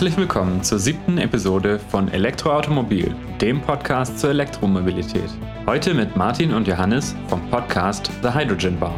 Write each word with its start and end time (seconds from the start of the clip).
Herzlich 0.00 0.16
willkommen 0.16 0.62
zur 0.62 0.78
siebten 0.78 1.18
Episode 1.18 1.78
von 1.78 2.10
Elektroautomobil, 2.10 3.14
dem 3.38 3.60
Podcast 3.60 4.18
zur 4.18 4.30
Elektromobilität. 4.30 5.28
Heute 5.66 5.92
mit 5.92 6.16
Martin 6.16 6.54
und 6.54 6.66
Johannes 6.66 7.14
vom 7.28 7.46
Podcast 7.50 8.10
The 8.22 8.32
Hydrogen 8.32 8.80
Bar. 8.80 8.94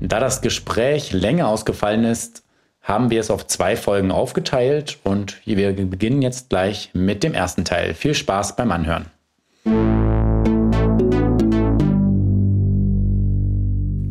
Da 0.00 0.20
das 0.20 0.42
Gespräch 0.42 1.14
länger 1.14 1.48
ausgefallen 1.48 2.04
ist, 2.04 2.44
haben 2.82 3.08
wir 3.08 3.20
es 3.20 3.30
auf 3.30 3.46
zwei 3.46 3.76
Folgen 3.76 4.10
aufgeteilt 4.10 4.98
und 5.04 5.40
wir 5.46 5.72
beginnen 5.72 6.20
jetzt 6.20 6.50
gleich 6.50 6.90
mit 6.92 7.22
dem 7.22 7.32
ersten 7.32 7.64
Teil. 7.64 7.94
Viel 7.94 8.12
Spaß 8.12 8.56
beim 8.56 8.70
Anhören. 8.72 9.06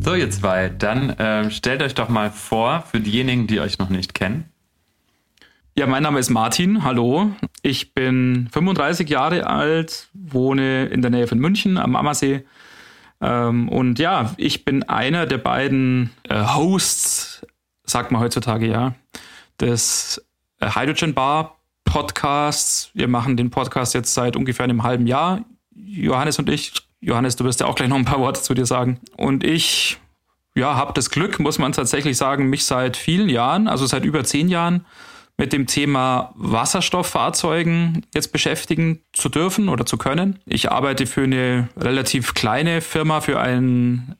So, 0.06 0.14
ihr 0.14 0.30
zwei, 0.30 0.68
dann 0.68 1.10
äh, 1.10 1.50
stellt 1.50 1.82
euch 1.82 1.92
doch 1.92 2.08
mal 2.08 2.30
vor, 2.30 2.84
für 2.88 3.00
diejenigen, 3.00 3.48
die 3.48 3.58
euch 3.58 3.80
noch 3.80 3.88
nicht 3.88 4.14
kennen. 4.14 4.44
Ja, 5.76 5.88
mein 5.88 6.04
Name 6.04 6.20
ist 6.20 6.30
Martin. 6.30 6.84
Hallo. 6.84 7.32
Ich 7.62 7.92
bin 7.92 8.48
35 8.52 9.08
Jahre 9.08 9.48
alt, 9.48 10.06
wohne 10.12 10.84
in 10.84 11.02
der 11.02 11.10
Nähe 11.10 11.26
von 11.26 11.40
München 11.40 11.76
am 11.76 11.96
Ammersee. 11.96 12.44
Ähm, 13.20 13.68
und 13.68 13.98
ja, 13.98 14.32
ich 14.36 14.64
bin 14.64 14.84
einer 14.84 15.26
der 15.26 15.38
beiden 15.38 16.10
äh, 16.28 16.40
Hosts, 16.40 17.44
sagt 17.84 18.12
man 18.12 18.20
heutzutage 18.20 18.68
ja, 18.68 18.94
des 19.60 20.24
äh, 20.60 20.70
Hydrogen 20.70 21.14
Bar 21.14 21.56
Podcasts. 21.84 22.90
Wir 22.94 23.08
machen 23.08 23.36
den 23.36 23.50
Podcast 23.50 23.92
jetzt 23.94 24.14
seit 24.14 24.36
ungefähr 24.36 24.62
einem 24.62 24.84
halben 24.84 25.08
Jahr. 25.08 25.44
Johannes 25.74 26.38
und 26.38 26.48
ich. 26.48 26.74
Johannes, 27.06 27.36
du 27.36 27.44
wirst 27.44 27.60
ja 27.60 27.66
auch 27.66 27.76
gleich 27.76 27.88
noch 27.88 27.96
ein 27.96 28.04
paar 28.04 28.18
Worte 28.18 28.42
zu 28.42 28.52
dir 28.52 28.66
sagen. 28.66 28.98
Und 29.16 29.44
ich, 29.44 29.98
ja, 30.56 30.74
habe 30.74 30.92
das 30.92 31.08
Glück, 31.08 31.38
muss 31.38 31.58
man 31.58 31.70
tatsächlich 31.70 32.16
sagen, 32.16 32.50
mich 32.50 32.64
seit 32.64 32.96
vielen 32.96 33.28
Jahren, 33.28 33.68
also 33.68 33.86
seit 33.86 34.04
über 34.04 34.24
zehn 34.24 34.48
Jahren, 34.48 34.84
mit 35.38 35.52
dem 35.52 35.68
Thema 35.68 36.32
Wasserstofffahrzeugen 36.34 38.04
jetzt 38.12 38.32
beschäftigen 38.32 39.02
zu 39.12 39.28
dürfen 39.28 39.68
oder 39.68 39.86
zu 39.86 39.98
können. 39.98 40.40
Ich 40.46 40.72
arbeite 40.72 41.06
für 41.06 41.22
eine 41.22 41.68
relativ 41.76 42.34
kleine 42.34 42.80
Firma, 42.80 43.20
für 43.20 43.38
ein 43.38 44.16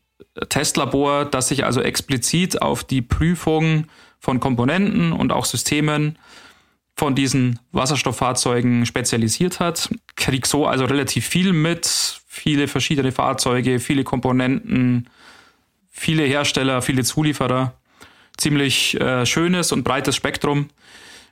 Testlabor, 0.48 1.24
das 1.24 1.48
sich 1.48 1.64
also 1.64 1.80
explizit 1.80 2.62
auf 2.62 2.84
die 2.84 3.02
Prüfung 3.02 3.86
von 4.20 4.38
Komponenten 4.38 5.12
und 5.12 5.32
auch 5.32 5.46
Systemen 5.46 6.18
von 6.94 7.16
diesen 7.16 7.58
Wasserstofffahrzeugen 7.72 8.86
spezialisiert 8.86 9.58
hat. 9.58 9.90
Krieg 10.14 10.46
so 10.46 10.66
also 10.66 10.84
relativ 10.84 11.26
viel 11.26 11.52
mit, 11.52 12.20
viele 12.36 12.68
verschiedene 12.68 13.12
Fahrzeuge, 13.12 13.80
viele 13.80 14.04
Komponenten, 14.04 15.08
viele 15.90 16.24
Hersteller, 16.24 16.82
viele 16.82 17.02
Zulieferer. 17.02 17.74
Ziemlich 18.36 19.00
äh, 19.00 19.24
schönes 19.24 19.72
und 19.72 19.82
breites 19.82 20.14
Spektrum. 20.14 20.68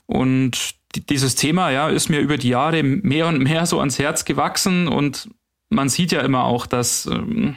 Und 0.07 0.75
dieses 1.11 1.35
Thema 1.35 1.71
ja, 1.71 1.89
ist 1.89 2.09
mir 2.09 2.21
über 2.21 2.39
die 2.39 2.49
Jahre 2.49 2.83
mehr 2.83 3.27
und 3.27 3.39
mehr 3.39 3.67
so 3.67 3.79
ans 3.79 3.99
Herz 3.99 4.25
gewachsen 4.25 4.89
und 4.89 5.29
man 5.69 5.89
sieht 5.89 6.13
ja 6.13 6.21
immer 6.21 6.45
auch, 6.45 6.67
dass 6.67 7.07
ähm, 7.07 7.57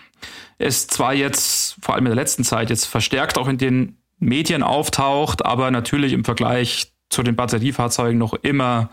es 0.57 0.87
zwar 0.87 1.13
jetzt, 1.13 1.77
vor 1.81 1.95
allem 1.95 2.05
in 2.05 2.11
der 2.11 2.15
letzten 2.15 2.43
Zeit, 2.43 2.69
jetzt 2.69 2.85
verstärkt 2.85 3.37
auch 3.37 3.47
in 3.47 3.57
den 3.57 3.97
Medien 4.19 4.63
auftaucht, 4.63 5.45
aber 5.45 5.69
natürlich 5.71 6.13
im 6.13 6.25
Vergleich 6.25 6.91
zu 7.09 7.21
den 7.21 7.35
Batteriefahrzeugen 7.35 8.17
noch 8.17 8.33
immer 8.33 8.89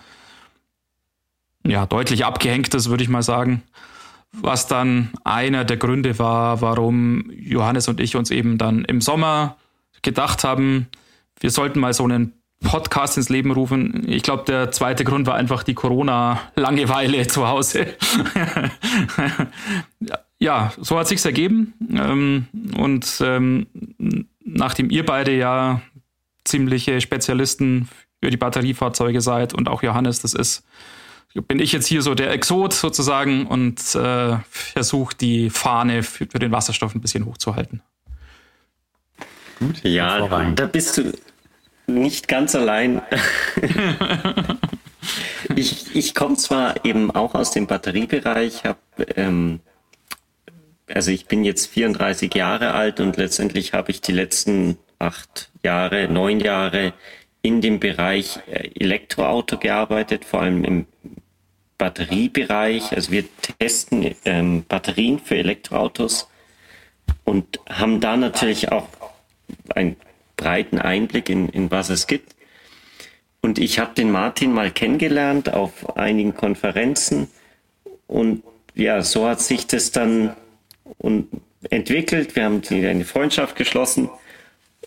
ja, 1.66 1.86
deutlich 1.86 2.24
abgehängt 2.24 2.74
ist, 2.74 2.90
würde 2.90 3.02
ich 3.02 3.08
mal 3.08 3.22
sagen. 3.22 3.62
Was 4.40 4.66
dann 4.66 5.10
einer 5.24 5.64
der 5.64 5.76
Gründe 5.76 6.18
war, 6.18 6.60
warum 6.60 7.30
Johannes 7.30 7.88
und 7.88 8.00
ich 8.00 8.16
uns 8.16 8.30
eben 8.30 8.58
dann 8.58 8.84
im 8.84 9.00
Sommer 9.00 9.56
gedacht 10.02 10.44
haben, 10.44 10.88
wir 11.40 11.50
sollten 11.50 11.80
mal 11.80 11.92
so 11.92 12.04
einen 12.04 12.32
Podcast 12.62 13.16
ins 13.16 13.28
Leben 13.28 13.50
rufen. 13.50 14.08
Ich 14.08 14.22
glaube, 14.22 14.44
der 14.46 14.72
zweite 14.72 15.04
Grund 15.04 15.26
war 15.26 15.34
einfach 15.34 15.62
die 15.62 15.74
Corona-Langeweile 15.74 17.26
zu 17.26 17.46
Hause. 17.46 17.86
ja, 20.38 20.72
so 20.80 20.98
hat 20.98 21.08
sich's 21.08 21.24
ergeben. 21.24 21.74
Ähm, 21.94 22.46
und 22.76 23.20
ähm, 23.22 23.66
nachdem 24.40 24.90
ihr 24.90 25.04
beide 25.04 25.36
ja 25.36 25.82
ziemliche 26.44 27.00
Spezialisten 27.00 27.88
für 28.22 28.30
die 28.30 28.36
Batteriefahrzeuge 28.36 29.20
seid 29.20 29.54
und 29.54 29.68
auch 29.68 29.82
Johannes, 29.82 30.22
das 30.22 30.34
ist, 30.34 30.64
bin 31.42 31.58
ich 31.58 31.72
jetzt 31.72 31.86
hier 31.86 32.02
so 32.02 32.14
der 32.14 32.30
Exot 32.30 32.72
sozusagen 32.72 33.46
und 33.46 33.80
äh, 33.94 34.36
versuche 34.50 35.16
die 35.16 35.50
Fahne 35.50 36.02
für, 36.02 36.26
für 36.26 36.38
den 36.38 36.52
Wasserstoff 36.52 36.94
ein 36.94 37.00
bisschen 37.00 37.26
hochzuhalten. 37.26 37.82
Gut, 39.58 39.82
ja, 39.82 40.52
da 40.52 40.66
bist 40.66 40.98
du 40.98 41.12
nicht 41.86 42.28
ganz 42.28 42.54
allein. 42.54 43.02
ich 45.56 45.94
ich 45.94 46.14
komme 46.14 46.36
zwar 46.36 46.84
eben 46.84 47.10
auch 47.10 47.34
aus 47.34 47.50
dem 47.50 47.66
Batteriebereich, 47.66 48.64
habe 48.64 48.78
ähm, 49.16 49.60
also 50.92 51.10
ich 51.10 51.26
bin 51.26 51.44
jetzt 51.44 51.66
34 51.68 52.34
Jahre 52.34 52.72
alt 52.72 53.00
und 53.00 53.16
letztendlich 53.16 53.72
habe 53.72 53.90
ich 53.90 54.00
die 54.00 54.12
letzten 54.12 54.78
acht 54.98 55.50
Jahre, 55.62 56.08
neun 56.08 56.40
Jahre 56.40 56.92
in 57.42 57.60
dem 57.60 57.80
Bereich 57.80 58.38
äh, 58.46 58.70
Elektroauto 58.78 59.58
gearbeitet, 59.58 60.24
vor 60.24 60.42
allem 60.42 60.64
im 60.64 60.86
Batteriebereich. 61.84 62.92
Also 62.92 63.12
wir 63.12 63.24
testen 63.58 64.14
ähm, 64.24 64.64
Batterien 64.66 65.18
für 65.18 65.36
Elektroautos 65.36 66.30
und 67.24 67.60
haben 67.68 68.00
da 68.00 68.16
natürlich 68.16 68.72
auch 68.72 68.88
ein 69.74 69.96
breiten 70.38 70.78
Einblick 70.78 71.28
in, 71.28 71.50
in 71.50 71.70
was 71.70 71.90
es 71.90 72.06
gibt. 72.06 72.34
Und 73.42 73.58
ich 73.58 73.78
habe 73.78 73.92
den 73.94 74.10
Martin 74.10 74.54
mal 74.54 74.70
kennengelernt 74.70 75.52
auf 75.52 75.98
einigen 75.98 76.34
Konferenzen 76.34 77.28
und 78.06 78.42
ja, 78.74 79.02
so 79.02 79.28
hat 79.28 79.42
sich 79.42 79.66
das 79.66 79.92
dann 79.92 80.34
entwickelt. 81.68 82.34
Wir 82.34 82.44
haben 82.44 82.62
eine 82.70 83.04
Freundschaft 83.04 83.56
geschlossen 83.56 84.08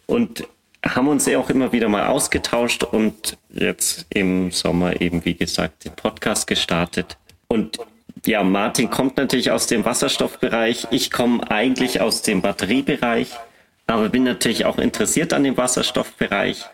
und 0.08 0.48
haben 0.96 1.08
uns 1.08 1.28
auch 1.28 1.50
immer 1.50 1.72
wieder 1.72 1.90
mal 1.90 2.08
ausgetauscht 2.08 2.84
und 2.84 3.38
jetzt 3.50 4.06
im 4.10 4.52
Sommer 4.52 5.02
eben, 5.02 5.26
wie 5.26 5.36
gesagt, 5.36 5.86
den 5.86 5.94
Podcast 5.94 6.48
gestartet. 6.48 7.18
Und 7.48 7.78
ja, 8.26 8.44
Martin 8.44 8.90
kommt 8.90 9.18
natürlich 9.18 9.52
aus 9.52 9.68
dem 9.68 9.86
Wasserstoffbereich. 9.86 10.88
Ich 10.92 11.12
komme 11.12 11.50
eigentlich 11.50 12.02
aus 12.02 12.22
dem 12.22 12.42
Batteriebereich 12.42 13.38
aber 13.88 14.10
bin 14.10 14.24
natürlich 14.24 14.66
auch 14.66 14.78
interessiert 14.78 15.34
an 15.34 15.44
dem 15.44 15.56
Wasserstoffbereich 15.56 16.66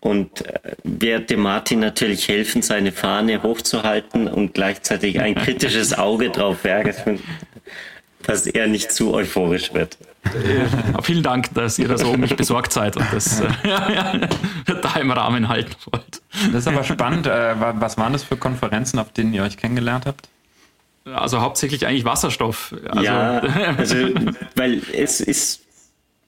und 0.00 0.44
äh, 0.46 0.72
werde 0.82 1.36
Martin 1.36 1.78
natürlich 1.78 2.28
helfen, 2.28 2.60
seine 2.62 2.92
Fahne 2.92 3.42
hochzuhalten 3.42 4.28
und 4.28 4.54
gleichzeitig 4.54 5.20
ein 5.20 5.34
kritisches 5.36 5.96
Auge 5.96 6.30
drauf 6.30 6.64
werfen, 6.64 7.20
dass 8.24 8.46
er 8.46 8.66
nicht 8.66 8.92
zu 8.92 9.14
euphorisch 9.14 9.72
wird. 9.72 9.96
Ja, 10.34 11.02
vielen 11.02 11.22
Dank, 11.22 11.52
dass 11.54 11.78
ihr 11.78 11.88
da 11.88 11.98
so 11.98 12.10
um 12.10 12.20
mich 12.20 12.36
besorgt 12.36 12.72
seid 12.72 12.96
und 12.96 13.06
das 13.12 13.40
äh, 13.40 13.48
da 14.82 14.94
im 15.00 15.10
Rahmen 15.10 15.48
halten 15.48 15.74
wollt. 15.90 16.22
Das 16.52 16.62
ist 16.62 16.68
aber 16.68 16.84
spannend. 16.84 17.26
Äh, 17.26 17.54
was 17.58 17.98
waren 17.98 18.12
das 18.12 18.24
für 18.24 18.36
Konferenzen, 18.36 18.98
auf 18.98 19.12
denen 19.12 19.32
ihr 19.34 19.42
euch 19.42 19.56
kennengelernt 19.56 20.06
habt? 20.06 20.28
Also 21.04 21.40
hauptsächlich 21.40 21.86
eigentlich 21.86 22.04
Wasserstoff. 22.04 22.74
Also, 22.88 23.02
ja, 23.02 23.38
also 23.78 23.96
weil 24.54 24.82
es 24.92 25.20
ist 25.20 25.62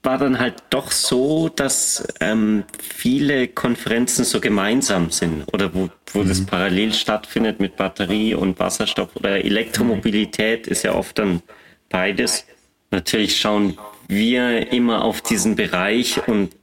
war 0.02 0.16
dann 0.16 0.38
halt 0.38 0.62
doch 0.70 0.90
so, 0.90 1.50
dass 1.50 2.06
ähm, 2.20 2.64
viele 2.78 3.48
Konferenzen 3.48 4.25
so 4.25 4.40
gemeinsam 4.40 5.10
sind 5.10 5.44
oder 5.52 5.75
wo, 5.75 5.90
wo 6.12 6.20
mhm. 6.20 6.28
das 6.28 6.46
parallel 6.46 6.94
stattfindet 6.94 7.60
mit 7.60 7.76
Batterie 7.76 8.34
und 8.34 8.58
Wasserstoff 8.58 9.14
oder 9.14 9.44
Elektromobilität 9.44 10.66
ist 10.66 10.84
ja 10.84 10.94
oft 10.94 11.19
dann 11.19 11.42
beides. 11.90 12.46
Natürlich 12.90 13.38
schauen 13.38 13.76
wir 14.10 14.72
immer 14.72 15.04
auf 15.04 15.22
diesen 15.22 15.56
Bereich 15.56 16.26
und 16.28 16.54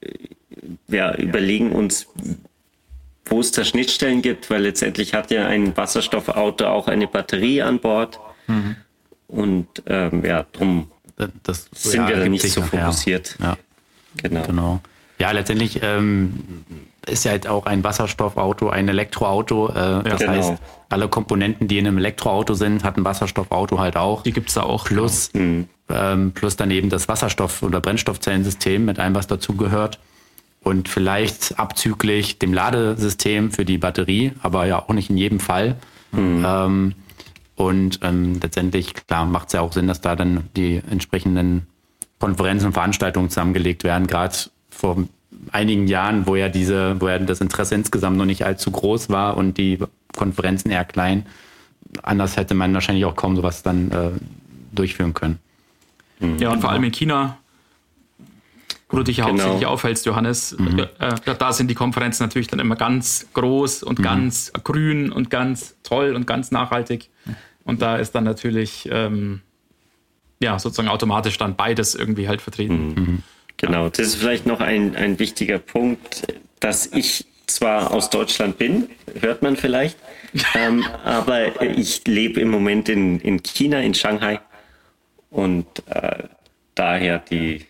äh, 0.00 0.10
ja, 0.88 1.14
überlegen 1.14 1.72
uns, 1.72 2.06
wo 3.24 3.40
es 3.40 3.52
da 3.52 3.64
Schnittstellen 3.64 4.22
gibt, 4.22 4.50
weil 4.50 4.62
letztendlich 4.62 5.14
hat 5.14 5.30
ja 5.30 5.46
ein 5.46 5.76
Wasserstoffauto 5.76 6.66
auch 6.66 6.88
eine 6.88 7.06
Batterie 7.06 7.62
an 7.62 7.80
Bord. 7.80 8.20
Mhm. 8.46 8.76
Und 9.28 9.66
ähm, 9.86 10.24
ja, 10.24 10.46
drum 10.52 10.90
das 11.42 11.68
sind 11.72 12.08
ja, 12.08 12.18
wir 12.20 12.28
nicht 12.28 12.48
so 12.48 12.60
nachher. 12.60 12.80
fokussiert. 12.80 13.36
Ja. 13.40 13.56
Genau. 14.18 14.42
genau. 14.42 14.80
Ja, 15.18 15.30
letztendlich 15.30 15.80
ähm, 15.82 16.64
ist 17.08 17.24
ja 17.24 17.32
halt 17.32 17.46
auch 17.46 17.66
ein 17.66 17.84
Wasserstoffauto 17.84 18.68
ein 18.68 18.88
Elektroauto. 18.88 19.68
Äh, 19.68 20.02
das 20.02 20.20
genau. 20.20 20.32
heißt, 20.32 20.54
alle 20.88 21.08
Komponenten, 21.08 21.68
die 21.68 21.78
in 21.78 21.86
einem 21.86 21.98
Elektroauto 21.98 22.54
sind, 22.54 22.84
hat 22.84 22.96
ein 22.96 23.04
Wasserstoffauto 23.04 23.78
halt 23.78 23.96
auch. 23.96 24.22
Die 24.22 24.32
gibt 24.32 24.48
es 24.48 24.54
da 24.54 24.62
auch. 24.62 24.84
Plus, 24.84 25.30
genau. 25.32 25.44
mhm. 25.44 25.68
ähm, 25.88 26.32
plus 26.32 26.56
daneben 26.56 26.90
das 26.90 27.08
Wasserstoff- 27.08 27.62
oder 27.62 27.80
Brennstoffzellensystem 27.80 28.84
mit 28.84 28.98
allem, 28.98 29.14
was 29.14 29.26
dazugehört. 29.26 29.98
Und 30.62 30.88
vielleicht 30.88 31.58
abzüglich 31.58 32.38
dem 32.38 32.52
Ladesystem 32.52 33.52
für 33.52 33.64
die 33.64 33.78
Batterie, 33.78 34.32
aber 34.42 34.66
ja 34.66 34.80
auch 34.80 34.92
nicht 34.92 35.10
in 35.10 35.16
jedem 35.16 35.38
Fall. 35.40 35.76
Mhm. 36.12 36.44
Ähm, 36.44 36.94
Und 37.54 38.00
ähm, 38.02 38.38
letztendlich, 38.42 38.92
klar, 38.92 39.24
macht 39.24 39.46
es 39.46 39.54
ja 39.54 39.62
auch 39.62 39.72
Sinn, 39.72 39.86
dass 39.86 40.02
da 40.02 40.14
dann 40.14 40.48
die 40.56 40.82
entsprechenden 40.90 41.66
Konferenzen 42.18 42.66
und 42.66 42.72
Veranstaltungen 42.72 43.30
zusammengelegt 43.30 43.82
werden. 43.82 44.06
Gerade 44.06 44.34
vor 44.68 44.96
einigen 45.52 45.86
Jahren, 45.86 46.26
wo 46.26 46.36
ja 46.36 46.48
diese, 46.48 47.00
wo 47.00 47.08
ja 47.08 47.18
das 47.18 47.40
Interesse 47.40 47.74
insgesamt 47.74 48.16
noch 48.16 48.24
nicht 48.24 48.44
allzu 48.44 48.70
groß 48.70 49.10
war 49.10 49.36
und 49.36 49.58
die 49.58 49.78
Konferenzen 50.16 50.70
eher 50.70 50.84
klein. 50.84 51.26
Anders 52.02 52.36
hätte 52.36 52.54
man 52.54 52.74
wahrscheinlich 52.74 53.04
auch 53.04 53.16
kaum 53.16 53.36
sowas 53.36 53.62
dann 53.62 53.90
äh, 53.90 54.10
durchführen 54.72 55.14
können. 55.14 55.38
Ja, 56.38 56.50
und 56.50 56.60
vor 56.60 56.70
allem 56.70 56.84
in 56.84 56.92
China 56.92 57.38
wo 58.88 58.98
du 58.98 59.02
dich 59.02 59.16
ja 59.16 59.24
genau. 59.26 59.38
hauptsächlich 59.38 59.66
aufhältst, 59.66 60.06
Johannes. 60.06 60.56
Mhm. 60.58 60.78
Äh, 60.78 61.34
da 61.38 61.52
sind 61.52 61.68
die 61.68 61.74
Konferenzen 61.74 62.22
natürlich 62.22 62.46
dann 62.46 62.60
immer 62.60 62.76
ganz 62.76 63.26
groß 63.34 63.82
und 63.82 63.98
mhm. 63.98 64.02
ganz 64.04 64.52
grün 64.62 65.10
und 65.10 65.28
ganz 65.28 65.76
toll 65.82 66.14
und 66.14 66.26
ganz 66.26 66.50
nachhaltig. 66.52 67.10
Und 67.64 67.82
da 67.82 67.96
ist 67.96 68.12
dann 68.14 68.22
natürlich 68.22 68.88
ähm, 68.92 69.40
ja 70.40 70.58
sozusagen 70.58 70.88
automatisch 70.88 71.36
dann 71.36 71.56
beides 71.56 71.96
irgendwie 71.96 72.28
halt 72.28 72.40
vertreten. 72.40 73.24
Genau, 73.56 73.88
das 73.88 74.08
ist 74.08 74.16
vielleicht 74.16 74.46
noch 74.46 74.60
ein, 74.60 74.96
ein 74.96 75.18
wichtiger 75.18 75.58
Punkt, 75.58 76.26
dass 76.60 76.86
ich 76.86 77.26
zwar 77.46 77.92
aus 77.92 78.10
Deutschland 78.10 78.58
bin, 78.58 78.88
hört 79.20 79.42
man 79.42 79.56
vielleicht, 79.56 79.96
ähm, 80.54 80.84
aber 81.04 81.60
ich 81.62 82.06
lebe 82.06 82.40
im 82.40 82.50
Moment 82.50 82.88
in, 82.88 83.20
in 83.20 83.42
China, 83.42 83.80
in 83.80 83.94
Shanghai 83.94 84.40
und 85.30 85.66
äh, 85.86 86.24
daher 86.74 87.18
die 87.18 87.64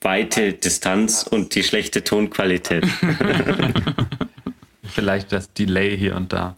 weite 0.00 0.52
Distanz 0.52 1.24
und 1.24 1.54
die 1.54 1.64
schlechte 1.64 2.04
Tonqualität. 2.04 2.86
Vielleicht 4.84 5.32
das 5.32 5.52
Delay 5.52 5.96
hier 5.98 6.14
und 6.16 6.32
da. 6.32 6.56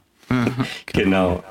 genau. 0.86 1.42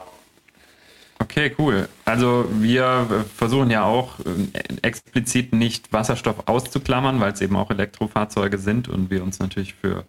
Okay, 1.19 1.55
cool. 1.57 1.89
Also 2.05 2.47
wir 2.51 3.25
versuchen 3.35 3.69
ja 3.71 3.83
auch 3.83 4.19
äh, 4.19 4.59
explizit 4.81 5.53
nicht 5.53 5.91
Wasserstoff 5.91 6.47
auszuklammern, 6.47 7.19
weil 7.19 7.33
es 7.33 7.41
eben 7.41 7.55
auch 7.55 7.71
Elektrofahrzeuge 7.71 8.57
sind 8.57 8.87
und 8.87 9.09
wir 9.09 9.23
uns 9.23 9.39
natürlich 9.39 9.73
für, 9.73 10.05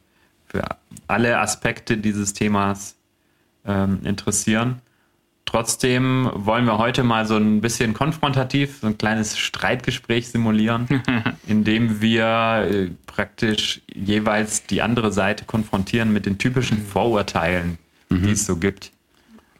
für 0.47 0.65
alle 1.07 1.39
Aspekte 1.39 1.97
dieses 1.97 2.35
Themas 2.35 2.97
ähm, 3.67 4.01
interessieren. 4.05 4.83
Trotzdem 5.49 6.31
wollen 6.35 6.67
wir 6.67 6.77
heute 6.77 7.03
mal 7.05 7.25
so 7.27 7.37
ein 7.37 7.63
bisschen 7.63 7.95
konfrontativ, 7.95 8.81
so 8.83 8.87
ein 8.87 8.99
kleines 8.99 9.39
Streitgespräch 9.39 10.29
simulieren, 10.29 11.03
indem 11.47 12.03
wir 12.03 12.69
äh, 12.71 12.91
praktisch 13.07 13.81
jeweils 13.91 14.67
die 14.67 14.83
andere 14.83 15.11
Seite 15.11 15.47
konfrontieren 15.47 16.13
mit 16.13 16.27
den 16.27 16.37
typischen 16.37 16.85
Vorurteilen, 16.85 17.79
mhm. 18.11 18.25
die 18.25 18.33
es 18.33 18.45
so 18.45 18.57
gibt. 18.57 18.93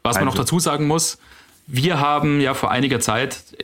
Was 0.03 0.15
man 0.15 0.25
noch 0.25 0.33
also 0.33 0.43
dazu 0.43 0.59
sagen 0.59 0.87
muss, 0.87 1.17
wir 1.67 1.99
haben 1.99 2.41
ja 2.41 2.53
vor 2.53 2.71
einiger 2.71 2.99
Zeit, 2.99 3.57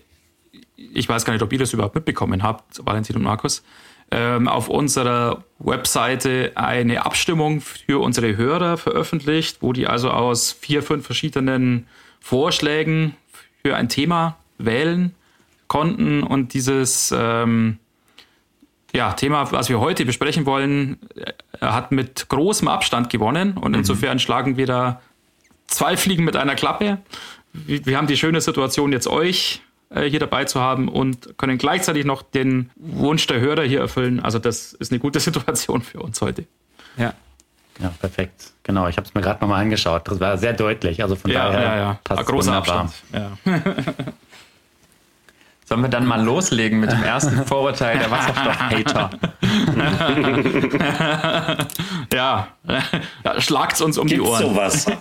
ich 0.76 1.10
weiß 1.10 1.26
gar 1.26 1.34
nicht, 1.34 1.42
ob 1.42 1.52
ihr 1.52 1.60
das 1.60 1.74
überhaupt 1.74 1.96
mitbekommen 1.96 2.44
habt, 2.44 2.86
Valentin 2.86 3.16
und 3.16 3.24
Markus, 3.24 3.64
ähm, 4.12 4.48
auf 4.48 4.70
unserer 4.70 5.44
Webseite 5.60 6.52
eine 6.56 7.06
Abstimmung 7.06 7.62
für 7.62 8.00
unsere 8.00 8.38
Hörer 8.38 8.78
veröffentlicht, 8.78 9.58
wo 9.62 9.74
die 9.74 9.88
also 9.88 10.12
aus 10.12 10.52
vier, 10.52 10.84
fünf 10.84 11.06
verschiedenen 11.06 11.88
Vorschlägen 12.20 13.16
für 13.64 13.76
ein 13.76 13.90
Thema 13.90 14.38
wählen 14.58 15.16
konnten 15.68 16.22
und 16.22 16.54
dieses 16.54 17.14
ähm, 17.18 17.80
ja, 18.94 19.14
Thema, 19.14 19.52
was 19.52 19.70
wir 19.70 19.80
heute 19.80 20.06
besprechen 20.06 20.46
wollen, 20.46 20.98
äh, 21.16 21.66
hat 21.66 21.92
mit 21.92 22.30
großem 22.30 22.68
Abstand 22.68 23.10
gewonnen 23.10 23.58
und 23.58 23.72
mhm. 23.72 23.80
insofern 23.80 24.20
schlagen 24.20 24.58
wir 24.58 24.68
da 24.68 25.02
zwei 25.68 25.98
Fliegen 25.98 26.24
mit 26.24 26.36
einer 26.36 26.56
Klappe. 26.56 27.00
Wir 27.54 27.98
haben 27.98 28.08
die 28.08 28.18
schöne 28.18 28.42
Situation, 28.42 28.92
jetzt 28.92 29.08
euch 29.08 29.62
äh, 29.90 30.04
hier 30.04 30.20
dabei 30.20 30.46
zu 30.46 30.60
haben 30.60 30.90
und 30.90 31.38
können 31.38 31.58
gleichzeitig 31.58 32.06
noch 32.06 32.22
den 32.22 32.70
Wunsch 32.76 33.28
der 33.28 33.40
Hörer 33.40 33.64
hier 33.64 33.80
erfüllen. 33.80 34.20
Also 34.20 34.40
das 34.40 34.74
ist 34.74 34.92
eine 34.92 35.00
gute 35.00 35.20
Situation 35.22 35.82
für 35.82 36.00
uns 36.00 36.22
heute. 36.22 36.46
Ja, 36.98 37.14
ja, 37.80 37.90
perfekt. 38.00 38.54
Genau, 38.64 38.88
ich 38.88 38.98
habe 38.98 39.08
es 39.08 39.14
mir 39.14 39.22
gerade 39.22 39.42
nochmal 39.42 39.62
angeschaut. 39.62 40.08
Das 40.08 40.20
war 40.20 40.38
sehr 40.38 40.54
deutlich. 40.54 41.04
Also 41.04 41.16
von 41.16 41.30
ja, 41.32 41.50
daher 41.50 41.62
ja, 41.62 41.78
ja. 41.78 42.00
passt 42.04 42.22
es 42.22 42.34
wunderbar. 42.34 42.94
Ja. 43.14 43.38
Sollen 45.68 45.82
wir 45.82 45.90
dann 45.90 46.06
mal 46.06 46.24
loslegen 46.24 46.80
mit 46.80 46.92
dem 46.92 47.02
ersten 47.02 47.44
Vorurteil 47.48 47.98
der 47.98 48.12
Wasserstoff-Hater? 48.12 49.10
ja, 52.14 52.50
ja 53.24 53.42
schlagt's 53.42 53.82
uns 53.82 53.98
um 53.98 54.06
Gibt's 54.06 54.24
die 54.24 54.30
Ohren. 54.30 54.44
sowas? 54.44 54.86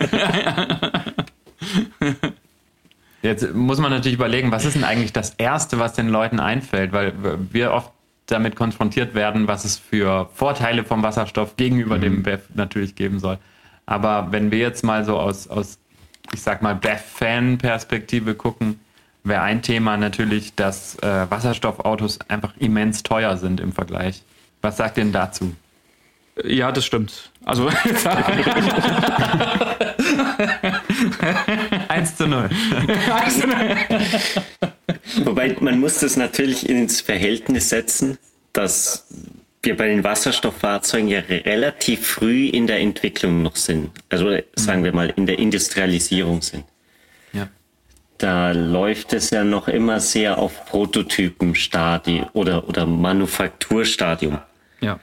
Jetzt 3.21 3.53
muss 3.53 3.77
man 3.79 3.91
natürlich 3.91 4.15
überlegen, 4.15 4.51
was 4.51 4.65
ist 4.65 4.75
denn 4.75 4.83
eigentlich 4.83 5.13
das 5.13 5.35
Erste, 5.35 5.77
was 5.79 5.93
den 5.93 6.09
Leuten 6.09 6.39
einfällt? 6.39 6.93
Weil 6.93 7.13
wir 7.51 7.71
oft 7.71 7.91
damit 8.25 8.55
konfrontiert 8.55 9.13
werden, 9.13 9.47
was 9.47 9.65
es 9.65 9.77
für 9.77 10.31
Vorteile 10.33 10.83
vom 10.83 11.03
Wasserstoff 11.03 11.57
gegenüber 11.57 11.97
mhm. 11.97 12.01
dem 12.01 12.23
BEF 12.23 12.41
natürlich 12.55 12.95
geben 12.95 13.19
soll. 13.19 13.37
Aber 13.85 14.31
wenn 14.31 14.49
wir 14.49 14.57
jetzt 14.59 14.83
mal 14.83 15.05
so 15.05 15.19
aus, 15.19 15.47
aus 15.47 15.77
ich 16.33 16.41
sag 16.41 16.63
mal, 16.63 16.73
BEF-Fan-Perspektive 16.73 18.33
gucken, 18.33 18.79
wäre 19.25 19.41
ein 19.41 19.61
Thema 19.61 19.97
natürlich, 19.97 20.55
dass 20.55 20.95
äh, 20.99 21.29
Wasserstoffautos 21.29 22.19
einfach 22.27 22.53
immens 22.59 23.03
teuer 23.03 23.35
sind 23.37 23.59
im 23.59 23.73
Vergleich. 23.73 24.23
Was 24.61 24.77
sagt 24.77 24.97
ihr 24.97 25.03
denn 25.03 25.11
dazu? 25.13 25.53
Ja, 26.43 26.71
das 26.71 26.85
stimmt. 26.85 27.31
Also 27.45 27.67
1 31.87 32.17
zu 32.17 32.27
0. 32.27 32.49
1 33.13 33.39
zu 33.39 33.47
0. 33.47 33.57
Wobei 35.23 35.55
man 35.59 35.79
muss 35.79 35.99
das 35.99 36.17
natürlich 36.17 36.67
ins 36.67 36.99
Verhältnis 37.01 37.69
setzen, 37.69 38.17
dass 38.51 39.07
wir 39.61 39.77
bei 39.77 39.87
den 39.87 40.03
Wasserstofffahrzeugen 40.03 41.07
ja 41.07 41.19
relativ 41.19 42.05
früh 42.05 42.47
in 42.47 42.67
der 42.67 42.79
Entwicklung 42.79 43.41
noch 43.41 43.55
sind. 43.55 43.91
Also 44.09 44.37
sagen 44.55 44.83
wir 44.83 44.93
mal 44.93 45.13
in 45.15 45.25
der 45.25 45.39
Industrialisierung 45.39 46.41
sind. 46.41 46.65
Da 48.17 48.51
läuft 48.51 49.13
es 49.13 49.29
ja 49.29 49.43
noch 49.43 49.67
immer 49.67 49.99
sehr 49.99 50.37
auf 50.37 50.65
Prototypenstadium 50.65 52.27
oder, 52.33 52.67
oder 52.67 52.85
Manufakturstadium. 52.85 54.39
Ja. 54.79 54.99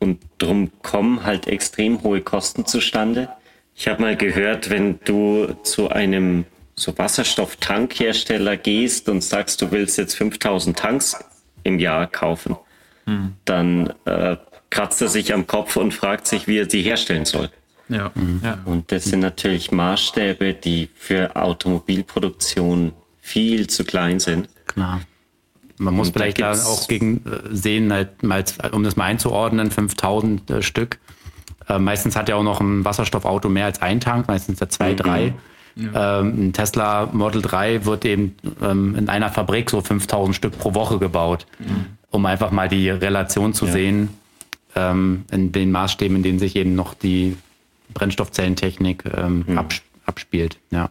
Und 0.00 0.20
drum 0.38 0.70
kommen 0.82 1.24
halt 1.24 1.46
extrem 1.46 2.02
hohe 2.02 2.20
Kosten 2.20 2.66
zustande. 2.66 3.28
Ich 3.74 3.86
habe 3.86 4.02
mal 4.02 4.16
gehört, 4.16 4.70
wenn 4.70 4.98
du 5.04 5.54
zu 5.62 5.90
einem 5.90 6.46
so 6.74 6.96
Wasserstofftankhersteller 6.96 8.56
gehst 8.56 9.08
und 9.08 9.22
sagst, 9.22 9.62
du 9.62 9.70
willst 9.70 9.98
jetzt 9.98 10.16
5000 10.16 10.78
Tanks 10.78 11.16
im 11.62 11.78
Jahr 11.78 12.06
kaufen, 12.06 12.56
hm. 13.04 13.34
dann 13.44 13.92
äh, 14.06 14.36
kratzt 14.70 15.02
er 15.02 15.08
sich 15.08 15.34
am 15.34 15.46
Kopf 15.46 15.76
und 15.76 15.92
fragt 15.92 16.26
sich, 16.26 16.46
wie 16.46 16.58
er 16.58 16.70
sie 16.70 16.82
herstellen 16.82 17.26
soll. 17.26 17.50
Ja. 17.90 18.10
Mhm. 18.14 18.40
ja. 18.42 18.58
Und 18.64 18.92
das 18.92 19.04
sind 19.04 19.20
natürlich 19.20 19.70
Maßstäbe, 19.72 20.54
die 20.54 20.88
für 20.94 21.36
Automobilproduktion 21.36 22.92
viel 23.20 23.66
zu 23.66 23.84
klein 23.84 24.20
sind. 24.20 24.48
Klar. 24.66 25.00
Man 25.78 25.94
muss 25.94 26.08
und 26.08 26.14
vielleicht 26.14 26.40
da 26.40 26.52
auch 26.52 26.88
gegen 26.88 27.24
äh, 27.26 27.54
sehen, 27.54 27.92
halt, 27.92 28.22
mal, 28.22 28.44
um 28.72 28.82
das 28.82 28.96
mal 28.96 29.06
einzuordnen, 29.06 29.70
5000 29.70 30.50
äh, 30.50 30.62
Stück. 30.62 30.98
Äh, 31.68 31.78
meistens 31.78 32.16
hat 32.16 32.28
ja 32.28 32.36
auch 32.36 32.42
noch 32.42 32.60
ein 32.60 32.84
Wasserstoffauto 32.84 33.48
mehr 33.48 33.64
als 33.64 33.80
ein 33.80 34.00
Tank, 34.00 34.28
meistens 34.28 34.58
der 34.58 34.68
zwei, 34.68 34.92
mhm. 34.92 34.96
drei. 34.96 35.34
Ja. 35.76 36.20
Ähm, 36.20 36.48
ein 36.48 36.52
Tesla 36.52 37.08
Model 37.12 37.42
3 37.42 37.84
wird 37.84 38.04
eben 38.04 38.34
ähm, 38.60 38.94
in 38.96 39.08
einer 39.08 39.30
Fabrik 39.30 39.70
so 39.70 39.80
5000 39.80 40.36
Stück 40.36 40.58
pro 40.58 40.74
Woche 40.74 40.98
gebaut, 40.98 41.46
mhm. 41.58 41.86
um 42.10 42.26
einfach 42.26 42.50
mal 42.50 42.68
die 42.68 42.90
Relation 42.90 43.54
zu 43.54 43.66
ja. 43.66 43.72
sehen 43.72 44.08
ähm, 44.74 45.24
in 45.30 45.52
den 45.52 45.70
Maßstäben, 45.70 46.16
in 46.16 46.22
denen 46.22 46.38
sich 46.38 46.56
eben 46.56 46.74
noch 46.74 46.94
die 46.94 47.36
Brennstoffzellentechnik 47.94 49.04
ähm, 49.06 49.44
mhm. 49.46 49.58
abs 49.58 49.82
abspielt. 50.06 50.58
Ja. 50.70 50.90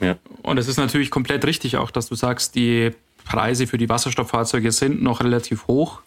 ja. 0.00 0.16
Und 0.42 0.58
es 0.58 0.68
ist 0.68 0.76
natürlich 0.76 1.10
komplett 1.10 1.46
richtig 1.46 1.78
auch, 1.78 1.90
dass 1.90 2.08
du 2.08 2.14
sagst, 2.14 2.56
die 2.56 2.90
Preise 3.24 3.66
für 3.66 3.78
die 3.78 3.88
Wasserstofffahrzeuge 3.88 4.70
sind 4.70 5.02
noch 5.02 5.20
relativ 5.20 5.66
hoch. 5.66 6.02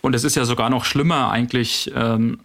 Und 0.00 0.14
es 0.14 0.24
ist 0.24 0.34
ja 0.34 0.44
sogar 0.44 0.68
noch 0.68 0.84
schlimmer 0.84 1.30
eigentlich 1.30 1.92
ähm, 1.94 2.40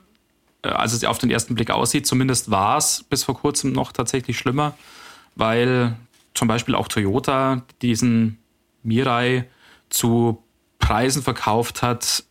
äh, 0.64 0.70
als 0.70 0.94
es 0.94 1.04
auf 1.04 1.20
den 1.20 1.30
ersten 1.30 1.56
Blick 1.56 1.70
aussieht. 1.70 2.08
Zumindest 2.08 2.50
war 2.50 2.78
es 2.78 3.04
bis 3.04 3.24
vor 3.24 3.38
kurzem 3.38 3.74
noch 3.74 3.92
tatsächlich 3.92 4.38
schlimmer, 4.38 4.76
weil 5.36 5.96
zum 6.34 6.48
Beispiel 6.48 6.76
auch 6.76 6.88
Toyota 6.88 7.64
diesen 7.82 8.40
Mirai 8.82 9.48
zu 9.90 10.42
Preisen 10.80 11.22
verkauft 11.22 11.82
hat, 11.82 12.24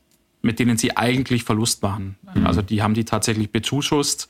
mit 0.43 0.59
denen 0.59 0.77
sie 0.77 0.97
eigentlich 0.97 1.45
Verlust 1.45 1.83
machen. 1.83 2.17
Mhm. 2.35 2.47
Also 2.47 2.63
die 2.63 2.83
haben 2.83 2.95
die 2.95 3.05
tatsächlich 3.05 3.51
bezuschusst. 3.51 4.29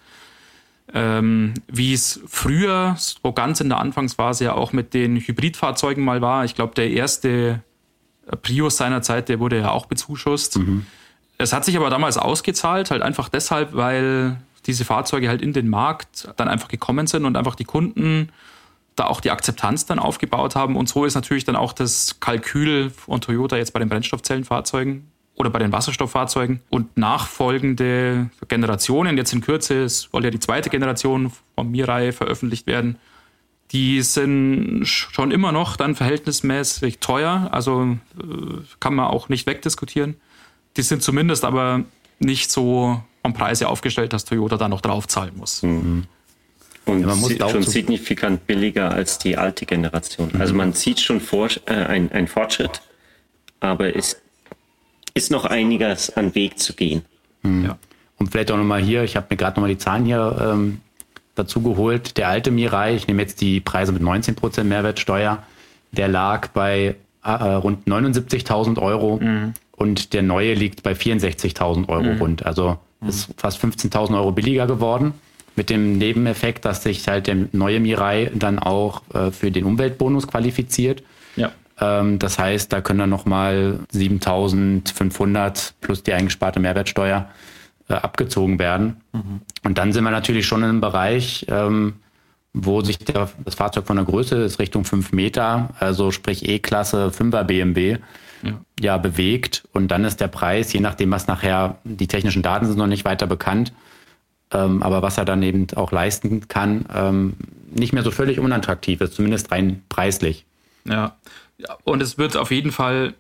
Ähm, 0.95 1.55
wie 1.69 1.95
es 1.95 2.21
früher, 2.27 2.97
so 2.99 3.33
ganz 3.33 3.61
in 3.61 3.71
der 3.71 3.79
Anfangsphase 3.79 4.45
ja 4.45 4.53
auch 4.53 4.73
mit 4.73 4.93
den 4.93 5.17
Hybridfahrzeugen 5.17 6.05
mal 6.05 6.21
war. 6.21 6.45
Ich 6.45 6.55
glaube, 6.55 6.75
der 6.75 6.91
erste 6.91 7.63
Prius 8.43 8.77
seiner 8.77 9.01
Zeit, 9.01 9.29
der 9.29 9.41
wurde 9.41 9.59
ja 9.59 9.71
auch 9.71 9.87
bezuschusst. 9.87 10.59
Mhm. 10.59 10.87
Es 11.39 11.53
hat 11.53 11.65
sich 11.65 11.77
aber 11.77 11.89
damals 11.89 12.19
ausgezahlt, 12.19 12.91
halt 12.91 13.03
einfach 13.03 13.29
deshalb, 13.29 13.75
weil 13.75 14.37
diese 14.67 14.85
Fahrzeuge 14.85 15.29
halt 15.29 15.43
in 15.43 15.53
den 15.53 15.69
Markt 15.69 16.29
dann 16.37 16.49
einfach 16.49 16.69
gekommen 16.69 17.07
sind 17.07 17.25
und 17.25 17.37
einfach 17.37 17.55
die 17.55 17.65
Kunden 17.65 18.29
da 18.95 19.07
auch 19.07 19.21
die 19.21 19.31
Akzeptanz 19.31 19.87
dann 19.87 19.99
aufgebaut 19.99 20.55
haben. 20.55 20.77
Und 20.77 20.89
so 20.89 21.05
ist 21.05 21.15
natürlich 21.15 21.45
dann 21.45 21.57
auch 21.57 21.73
das 21.73 22.21
Kalkül 22.21 22.91
von 22.91 23.21
Toyota 23.21 23.57
jetzt 23.57 23.73
bei 23.73 23.81
den 23.81 23.89
Brennstoffzellenfahrzeugen 23.89 25.12
oder 25.35 25.51
bei 25.51 25.59
den 25.59 25.73
Wasserstofffahrzeugen 25.73 26.61
und 26.71 26.97
nachfolgende 26.97 28.31
Generationen, 28.49 29.17
jetzt 29.17 29.33
in 29.33 29.41
Kürze, 29.41 29.85
es 29.85 30.09
soll 30.13 30.25
ja 30.25 30.31
die 30.31 30.41
zweite 30.41 30.71
Generation 30.71 31.33
von 31.55 31.71
Mirai 31.71 32.13
veröffentlicht 32.13 32.67
werden, 32.67 32.99
die 33.73 34.03
sind 34.03 34.85
schon 34.85 35.31
immer 35.31 35.51
noch 35.51 35.77
dann 35.77 35.95
verhältnismäßig 35.95 36.99
teuer, 36.99 37.49
also 37.53 37.97
äh, 38.19 38.25
kann 38.81 38.95
man 38.95 39.07
auch 39.07 39.31
nicht 39.31 39.47
wegdiskutieren. 39.47 40.17
Die 40.77 40.83
sind 40.83 41.03
zumindest 41.03 41.45
aber 41.45 41.85
nicht 42.19 42.51
so 42.51 43.03
vom 43.23 43.33
Preis 43.33 43.63
aufgestellt, 43.63 44.13
dass 44.13 44.25
Toyota 44.27 44.59
da 44.59 44.69
noch 44.69 44.83
draufzahlen 44.83 45.37
muss. 45.37 45.63
Mhm. 45.63 46.05
Und 46.85 47.01
ja, 47.01 47.07
man 47.07 47.21
muss 47.21 47.37
schon 47.37 47.63
signifikant 47.63 48.47
billiger 48.47 48.91
als 48.91 49.19
die 49.19 49.39
alte 49.39 49.67
Generation. 49.67 50.31
Mhm. 50.33 50.41
Also 50.41 50.55
man 50.55 50.73
sieht 50.73 51.01
schon 51.01 51.21
vor, 51.21 51.49
äh, 51.67 51.73
ein, 51.73 52.27
Fortschritt, 52.27 52.83
aber 53.61 53.95
es 53.95 54.21
ist 55.15 55.31
noch 55.31 55.45
einiges 55.45 56.11
an 56.17 56.35
Weg 56.35 56.59
zu 56.59 56.75
gehen. 56.75 57.03
Mhm. 57.43 57.65
Ja. 57.65 57.79
Und 58.19 58.31
vielleicht 58.31 58.51
auch 58.51 58.57
nochmal 58.57 58.83
hier, 58.83 59.03
ich 59.03 59.17
habe 59.17 59.27
mir 59.31 59.37
gerade 59.37 59.57
nochmal 59.57 59.71
die 59.71 59.79
Zahlen 59.79 60.05
hier 60.05 60.53
ähm, 60.53 60.81
dazu 61.35 61.61
geholt. 61.63 62.17
Der 62.17 62.29
alte 62.29 62.51
Mirai, 62.51 62.95
ich 62.95 63.09
nehme 63.09 63.23
jetzt 63.23 63.41
die 63.41 63.61
Preise 63.61 63.93
mit 63.93 64.03
19% 64.03 64.65
Mehrwertsteuer, 64.65 65.43
der 65.91 66.09
lag 66.09 66.49
bei 66.49 66.97
äh, 67.25 67.31
rund 67.31 67.87
79.000 67.87 68.81
Euro 68.81 69.19
mhm. 69.21 69.55
und 69.73 70.13
der 70.13 70.23
neue 70.23 70.55
liegt 70.55 70.83
bei 70.83 70.93
64.000 70.93 71.89
Euro 71.89 72.03
mhm. 72.03 72.19
rund. 72.19 72.47
Also 72.47 72.79
ist 73.07 73.31
fast 73.37 73.63
15.000 73.63 74.15
Euro 74.15 74.33
billiger 74.33 74.67
geworden. 74.67 75.15
Mit 75.55 75.69
dem 75.69 75.99
Nebeneffekt, 75.99 76.65
dass 76.65 76.83
sich 76.83 77.07
halt 77.09 77.27
der 77.27 77.37
neue 77.53 77.79
Mirai 77.81 78.31
dann 78.35 78.59
auch 78.59 79.03
äh, 79.13 79.31
für 79.31 79.51
den 79.51 79.65
Umweltbonus 79.65 80.27
qualifiziert. 80.27 81.03
Ähm, 81.81 82.19
das 82.19 82.39
heißt, 82.39 82.73
da 82.73 82.81
können 82.81 83.01
dann 83.01 83.11
nochmal 83.11 83.81
7.500 83.93 85.73
plus 85.81 86.03
die 86.03 86.13
eingesparte 86.13 86.61
Mehrwertsteuer 86.61 87.29
äh, 87.89 87.95
abgezogen 87.95 88.59
werden. 88.59 89.01
Mhm. 89.13 89.41
Und 89.65 89.79
dann 89.79 89.93
sind 89.93 90.05
wir 90.05 90.11
natürlich 90.11 90.47
schon 90.47 90.63
in 90.63 90.69
einem 90.69 90.81
Bereich, 90.81 91.47
ähm, 91.49 91.95
wo 92.55 92.83
sich 92.83 92.99
der, 92.99 93.31
das 93.45 93.55
Fahrzeug 93.55 93.87
von 93.87 93.97
der 93.97 94.05
Größe 94.05 94.37
ist 94.37 94.59
Richtung 94.59 94.85
5 94.85 95.13
Meter, 95.13 95.71
also 95.79 96.11
sprich 96.11 96.49
E-Klasse 96.49 97.09
5er 97.09 97.45
BMW, 97.45 97.99
ja. 98.43 98.61
ja. 98.81 98.99
bewegt. 98.99 99.65
Und 99.73 99.89
dann 99.89 100.05
ist 100.05 100.21
der 100.21 100.29
Preis, 100.29 100.73
je 100.73 100.81
nachdem, 100.81 101.11
was 101.11 101.27
nachher, 101.27 101.79
die 101.85 102.09
technischen 102.09 102.43
Daten 102.43 102.67
sind 102.67 102.77
noch 102.77 102.87
nicht 102.87 103.05
weiter 103.05 103.27
bekannt, 103.27 103.73
ähm, 104.53 104.83
aber 104.83 105.01
was 105.03 105.17
er 105.17 105.25
dann 105.25 105.43
eben 105.43 105.67
auch 105.77 105.93
leisten 105.93 106.47
kann, 106.49 106.85
ähm, 106.95 107.35
nicht 107.75 107.93
mehr 107.95 108.03
so 108.03 108.11
völlig 108.11 108.39
unattraktiv 108.39 109.01
ist, 109.01 109.15
zumindest 109.15 109.51
rein 109.51 109.83
preislich. 109.89 110.45
Ja. 110.85 111.17
Ja, 111.63 111.79
und 111.85 112.03
es 112.03 112.19
wird 112.19 112.37
auf 112.37 112.51
jeden 112.51 112.73
Fall 112.73 113.15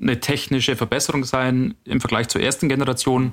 eine 0.00 0.20
technische 0.20 0.76
Verbesserung 0.76 1.24
sein 1.24 1.74
im 1.84 2.00
Vergleich 2.00 2.28
zur 2.28 2.40
ersten 2.40 2.68
Generation. 2.68 3.32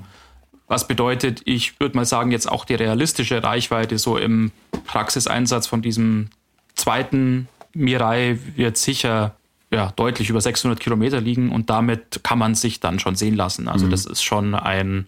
Was 0.66 0.88
bedeutet, 0.88 1.42
ich 1.44 1.78
würde 1.78 1.96
mal 1.96 2.06
sagen, 2.06 2.30
jetzt 2.30 2.50
auch 2.50 2.64
die 2.64 2.74
realistische 2.74 3.42
Reichweite 3.42 3.98
so 3.98 4.16
im 4.16 4.50
Praxiseinsatz 4.86 5.66
von 5.66 5.82
diesem 5.82 6.30
zweiten 6.74 7.48
Mirai 7.74 8.38
wird 8.56 8.78
sicher 8.78 9.36
ja, 9.70 9.92
deutlich 9.96 10.30
über 10.30 10.40
600 10.40 10.80
Kilometer 10.80 11.20
liegen 11.20 11.50
und 11.52 11.68
damit 11.68 12.22
kann 12.22 12.38
man 12.38 12.54
sich 12.54 12.80
dann 12.80 12.98
schon 12.98 13.16
sehen 13.16 13.34
lassen. 13.34 13.68
Also 13.68 13.86
mhm. 13.86 13.90
das 13.90 14.06
ist 14.06 14.22
schon 14.22 14.54
ein 14.54 15.06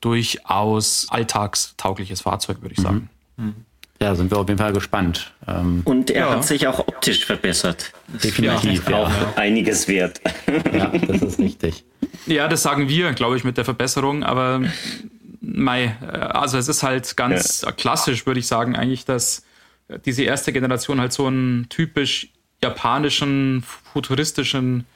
durchaus 0.00 1.06
alltagstaugliches 1.10 2.22
Fahrzeug, 2.22 2.62
würde 2.62 2.74
ich 2.74 2.80
sagen. 2.80 3.10
Mhm. 3.36 3.54
Ja, 4.02 4.14
sind 4.14 4.30
wir 4.30 4.38
auf 4.38 4.48
jeden 4.48 4.58
Fall 4.58 4.72
gespannt. 4.72 5.32
Ähm, 5.46 5.82
und 5.84 6.10
er 6.10 6.26
ja. 6.26 6.30
hat 6.30 6.44
sich 6.44 6.66
auch 6.66 6.78
optisch 6.78 7.26
verbessert. 7.26 7.92
Definitiv. 8.08 8.88
Ja, 8.88 8.96
auch 8.96 9.10
ja. 9.10 9.32
einiges 9.36 9.88
wert. 9.88 10.20
Ja, 10.72 10.86
das 10.86 11.22
ist 11.22 11.38
richtig. 11.38 11.84
Ja, 12.26 12.48
das 12.48 12.62
sagen 12.62 12.88
wir, 12.88 13.12
glaube 13.12 13.36
ich, 13.36 13.44
mit 13.44 13.58
der 13.58 13.66
Verbesserung. 13.66 14.22
Aber 14.22 14.62
mei, 15.40 15.96
also 16.00 16.56
es 16.56 16.68
ist 16.68 16.82
halt 16.82 17.16
ganz 17.16 17.60
ja. 17.60 17.72
klassisch, 17.72 18.24
würde 18.24 18.40
ich 18.40 18.46
sagen, 18.46 18.74
eigentlich, 18.74 19.04
dass 19.04 19.42
diese 20.06 20.22
erste 20.22 20.52
Generation 20.52 21.00
halt 21.00 21.12
so 21.12 21.26
einen 21.26 21.68
typisch 21.68 22.28
japanischen, 22.62 23.62
futuristischen 23.92 24.86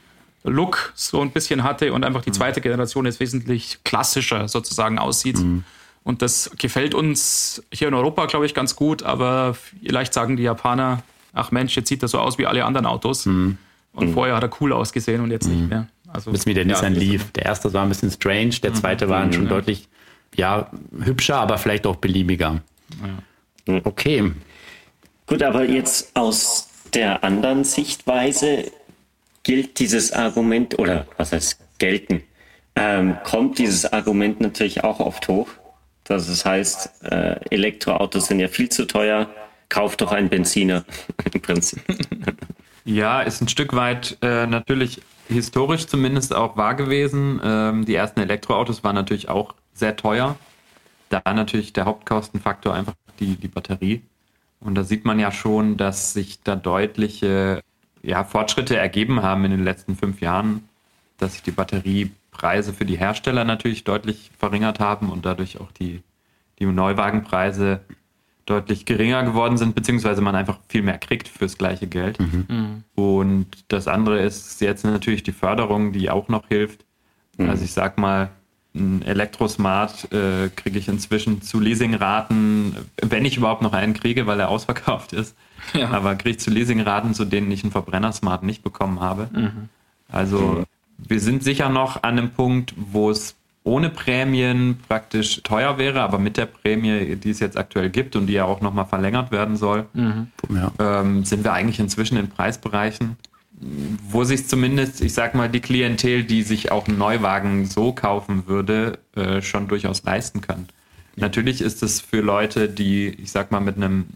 Look 0.45 0.93
so 0.95 1.21
ein 1.21 1.31
bisschen 1.31 1.63
hatte 1.63 1.93
und 1.93 2.05
einfach 2.05 2.23
die 2.23 2.31
mhm. 2.31 2.35
zweite 2.35 2.61
Generation 2.61 3.07
jetzt 3.07 3.21
wesentlich 3.21 3.79
klassischer 3.85 4.49
sozusagen 4.49 4.99
aussieht. 4.99 5.39
Mhm. 5.39 5.65
Und 6.05 6.21
das 6.21 6.51
gefällt 6.59 6.95
uns 6.95 7.63
hier 7.73 7.89
in 7.89 7.95
Europa, 7.95 8.27
glaube 8.27 8.47
ich, 8.47 8.55
ganz 8.55 8.77
gut, 8.77 9.03
aber 9.03 9.57
vielleicht 9.83 10.13
sagen 10.13 10.37
die 10.37 10.43
Japaner, 10.43 11.03
ach 11.33 11.51
Mensch, 11.51 11.75
jetzt 11.77 11.89
sieht 11.89 12.03
er 12.03 12.09
so 12.09 12.19
aus 12.19 12.39
wie 12.39 12.47
alle 12.47 12.65
anderen 12.65 12.87
Autos. 12.87 13.27
Mhm. 13.27 13.57
Und 13.95 14.09
mhm. 14.09 14.13
vorher 14.13 14.37
hat 14.37 14.43
er 14.43 14.51
cool 14.61 14.73
ausgesehen 14.73 15.23
und 15.23 15.31
jetzt 15.31 15.49
nicht 15.49 15.63
mhm. 15.63 15.69
mehr. 15.69 15.89
Also, 16.09 16.31
bisschen 16.31 16.51
wie 16.51 16.55
der 16.55 16.65
ja, 16.65 16.69
Nissan 16.69 16.95
Leaf. 16.95 17.33
Der 17.33 17.47
erste 17.47 17.73
war 17.73 17.83
ein 17.83 17.89
bisschen 17.89 18.11
strange, 18.11 18.51
der 18.63 18.71
mhm. 18.71 18.75
zweite 18.77 19.09
war 19.09 19.33
schon 19.33 19.49
deutlich 19.49 19.89
ja, 20.37 20.71
hübscher, 21.01 21.37
aber 21.37 21.59
vielleicht 21.59 21.87
auch 21.87 21.97
beliebiger. 21.97 22.61
Ja. 23.67 23.81
Okay. 23.85 24.33
Gut, 25.27 25.43
aber 25.43 25.65
jetzt 25.65 26.15
aus 26.15 26.69
der 26.93 27.25
anderen 27.25 27.65
Sichtweise 27.65 28.71
gilt 29.43 29.79
dieses 29.79 30.13
Argument, 30.13 30.79
oder 30.79 31.07
was 31.17 31.33
heißt 31.33 31.59
gelten, 31.79 32.23
ähm, 32.77 33.17
kommt 33.25 33.59
dieses 33.59 33.91
Argument 33.91 34.41
natürlich 34.41 34.85
auch 34.85 35.01
oft 35.01 35.29
hoch. 35.29 35.49
Dass 36.05 36.29
es 36.29 36.45
heißt, 36.45 37.05
äh, 37.05 37.41
Elektroautos 37.51 38.27
sind 38.27 38.41
ja 38.41 38.49
viel 38.49 38.69
zu 38.69 38.87
teuer, 38.87 39.29
kauf 39.69 39.97
doch 39.97 40.13
einen 40.13 40.29
Benziner 40.29 40.85
im 41.33 41.41
Prinzip. 41.41 41.83
Ja, 42.85 43.23
ist 43.23 43.41
ein 43.41 43.49
Stück 43.49 43.75
weit 43.75 44.19
äh, 44.21 44.47
natürlich 44.47 45.01
historisch 45.29 45.87
zumindest 45.87 46.35
auch 46.35 46.57
wahr 46.57 46.75
gewesen. 46.75 47.41
Ähm, 47.43 47.85
die 47.87 47.95
ersten 47.95 48.21
Elektroautos 48.21 48.85
waren 48.85 48.95
natürlich 48.95 49.29
auch 49.29 49.55
sehr 49.73 49.97
teuer. 49.97 50.37
Da 51.09 51.23
natürlich 51.33 51.73
der 51.73 51.87
Hauptkostenfaktor 51.87 52.75
einfach 52.75 52.95
die, 53.21 53.37
die 53.37 53.49
Batterie. 53.49 54.03
Und 54.61 54.75
da 54.75 54.85
sieht 54.85 55.05
man 55.05 55.19
ja 55.19 55.33
schon, 55.33 55.77
dass 55.77 56.13
sich 56.13 56.43
da 56.43 56.57
deutliche 56.57 57.61
ja, 58.03 58.25
Fortschritte 58.25 58.77
ergeben 58.77 59.23
haben 59.23 59.45
in 59.45 59.51
den 59.51 59.65
letzten 59.65 59.97
fünf 59.97 60.21
Jahren, 60.21 60.69
dass 61.19 61.33
sich 61.33 61.43
die 61.43 61.51
Batteriepreise 62.35 62.73
für 62.73 62.85
die 62.85 62.99
Hersteller 62.99 63.45
natürlich 63.45 63.85
deutlich 63.85 64.31
verringert 64.39 64.81
haben 64.81 65.11
und 65.11 65.25
dadurch 65.25 65.61
auch 65.61 65.73
die, 65.73 66.03
die 66.59 66.67
Neuwagenpreise 66.67 67.81
deutlich 68.47 68.85
geringer 68.85 69.23
geworden 69.23 69.57
sind, 69.57 69.75
beziehungsweise 69.75 70.21
man 70.21 70.35
einfach 70.35 70.59
viel 70.69 70.83
mehr 70.83 70.99
kriegt 70.99 71.29
fürs 71.29 71.57
gleiche 71.57 71.87
Geld. 71.87 72.21
Mhm. 72.21 72.47
mhm. 72.49 72.85
Und 72.95 73.47
das 73.69 73.89
andere 73.89 74.21
ist 74.21 74.61
jetzt 74.61 74.85
natürlich 74.85 75.23
die 75.23 75.33
Förderung, 75.33 75.93
die 75.93 76.11
auch 76.11 76.29
noch 76.29 76.49
hilft. 76.49 76.85
Mhm. 77.39 77.49
Also 77.49 77.65
ich 77.65 77.73
sag 77.73 77.97
mal, 77.97 78.31
ein 78.75 79.03
Elektrosmart 79.03 80.13
äh, 80.13 80.51
kriege 80.55 80.79
ich 80.79 80.89
inzwischen 80.89 81.43
zu 81.43 81.61
Leasingraten, 81.61 82.77
wenn 83.01 83.25
ich 83.25 83.37
überhaupt 83.37 83.63
noch 83.63 83.73
einen 83.73 83.95
kriege, 83.95 84.27
weil 84.27 84.41
er 84.41 84.49
ausverkauft 84.49 85.13
ist. 85.13 85.37
Ja. 85.73 85.89
Aber 85.91 86.17
kriege 86.17 86.31
ich 86.31 86.41
zu 86.41 86.51
Leasingraten, 86.51 87.15
zu 87.15 87.25
denen 87.25 87.51
ich 87.51 87.63
einen 87.63 87.73
Verbrenner-Smart 87.73 88.43
nicht 88.43 88.63
bekommen 88.63 89.01
habe. 89.01 89.31
Mhm. 89.33 89.69
Also 90.11 90.65
wir 91.09 91.21
sind 91.21 91.43
sicher 91.43 91.69
noch 91.69 92.03
an 92.03 92.19
einem 92.19 92.31
Punkt, 92.31 92.75
wo 92.77 93.11
es 93.11 93.37
ohne 93.65 93.89
Prämien 93.89 94.79
praktisch 94.89 95.41
teuer 95.43 95.79
wäre, 95.79 96.03
aber 96.03 96.19
mit 96.19 96.37
der 96.37 96.47
Prämie, 96.47 97.17
die 97.17 97.31
es 97.31 97.41
jetzt 97.41 97.57
aktuell 97.57 97.89
gibt 97.89 98.15
und 98.15 98.27
die 98.27 98.35
ja 98.35 98.45
auch 98.45 98.61
nochmal 98.61 98.85
verlängert 98.85 99.31
werden 99.33 99.57
soll, 99.57 99.87
mhm. 99.95 100.29
ja. 100.51 100.71
ähm, 100.79 101.25
sind 101.25 101.45
wir 101.45 101.55
eigentlich 101.55 101.81
inzwischen 101.81 102.19
in 102.19 102.29
Preisbereichen, 102.29 103.17
wo 104.09 104.25
sich 104.25 104.47
zumindest, 104.47 105.01
ich 105.01 105.15
sag 105.15 105.35
mal, 105.35 105.49
die 105.49 105.61
Klientel, 105.61 106.25
die 106.25 106.43
sich 106.43 106.73
auch 106.73 106.87
einen 106.87 106.99
Neuwagen 106.99 107.65
so 107.65 107.93
kaufen 107.93 108.47
würde, 108.47 108.99
äh, 109.17 109.41
schon 109.41 109.67
durchaus 109.67 110.03
leisten 110.03 110.43
kann. 110.43 110.67
Natürlich 111.17 111.63
ist 111.63 111.83
es 111.83 112.01
für 112.01 112.21
Leute, 112.21 112.69
die, 112.69 113.09
ich 113.09 113.31
sag 113.31 113.51
mal, 113.51 113.61
mit 113.61 113.77
einem 113.77 114.07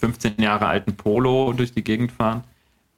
15 0.00 0.34
Jahre 0.38 0.66
alten 0.66 0.94
Polo 0.96 1.54
durch 1.56 1.72
die 1.72 1.84
Gegend 1.84 2.12
fahren, 2.12 2.42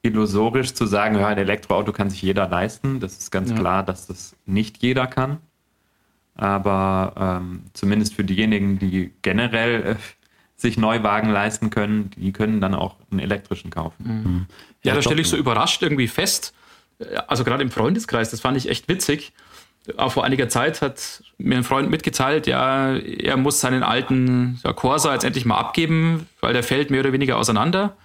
illusorisch 0.03 0.75
zu 0.75 0.87
sagen, 0.87 1.19
ja, 1.19 1.29
ein 1.29 1.39
Elektroauto 1.39 1.93
kann 1.93 2.11
sich 2.11 2.23
jeder 2.23 2.49
leisten. 2.49 3.01
Das 3.01 3.19
ist 3.19 3.31
ganz 3.31 3.51
ja. 3.51 3.57
klar, 3.57 3.83
dass 3.83 4.07
das 4.07 4.37
nicht 4.47 4.83
jeder 4.83 5.07
kann. 5.07 5.39
Aber 6.35 7.41
ähm, 7.41 7.65
zumindest 7.73 8.15
für 8.15 8.25
diejenigen, 8.25 8.79
die 8.79 9.13
generell 9.23 9.83
äh, 9.83 9.97
sich 10.57 10.77
Neuwagen 10.79 11.31
leisten 11.31 11.71
können, 11.71 12.11
die 12.17 12.33
können 12.33 12.61
dann 12.61 12.75
auch 12.75 12.97
einen 13.11 13.21
elektrischen 13.21 13.71
kaufen. 13.71 14.05
Mhm. 14.05 14.47
Ja, 14.83 14.91
ja, 14.91 14.95
da 14.95 15.03
stelle 15.03 15.21
ich 15.21 15.29
so 15.29 15.37
überrascht 15.37 15.83
irgendwie 15.83 16.09
fest, 16.09 16.55
äh, 16.99 17.17
also 17.29 17.45
gerade 17.45 17.63
im 17.63 17.71
Freundeskreis, 17.71 18.31
das 18.31 18.41
fand 18.41 18.57
ich 18.57 18.69
echt 18.69 18.89
witzig. 18.89 19.33
Auch 19.97 20.13
vor 20.13 20.25
einiger 20.25 20.49
Zeit 20.49 20.81
hat 20.81 21.25
mir 21.39 21.57
ein 21.57 21.65
Freund 21.65 21.91
mitgeteilt, 21.91 22.47
ja, 22.47 22.95
er 22.95 23.37
muss 23.37 23.61
seinen 23.61 23.83
alten 23.83 24.61
ja, 24.63 24.73
Corsa 24.73 25.13
jetzt 25.13 25.25
endlich 25.25 25.45
mal 25.45 25.59
abgeben, 25.59 26.29
weil 26.41 26.53
der 26.53 26.63
fällt 26.63 26.91
mehr 26.91 27.01
oder 27.01 27.13
weniger 27.13 27.37
auseinander. 27.37 27.97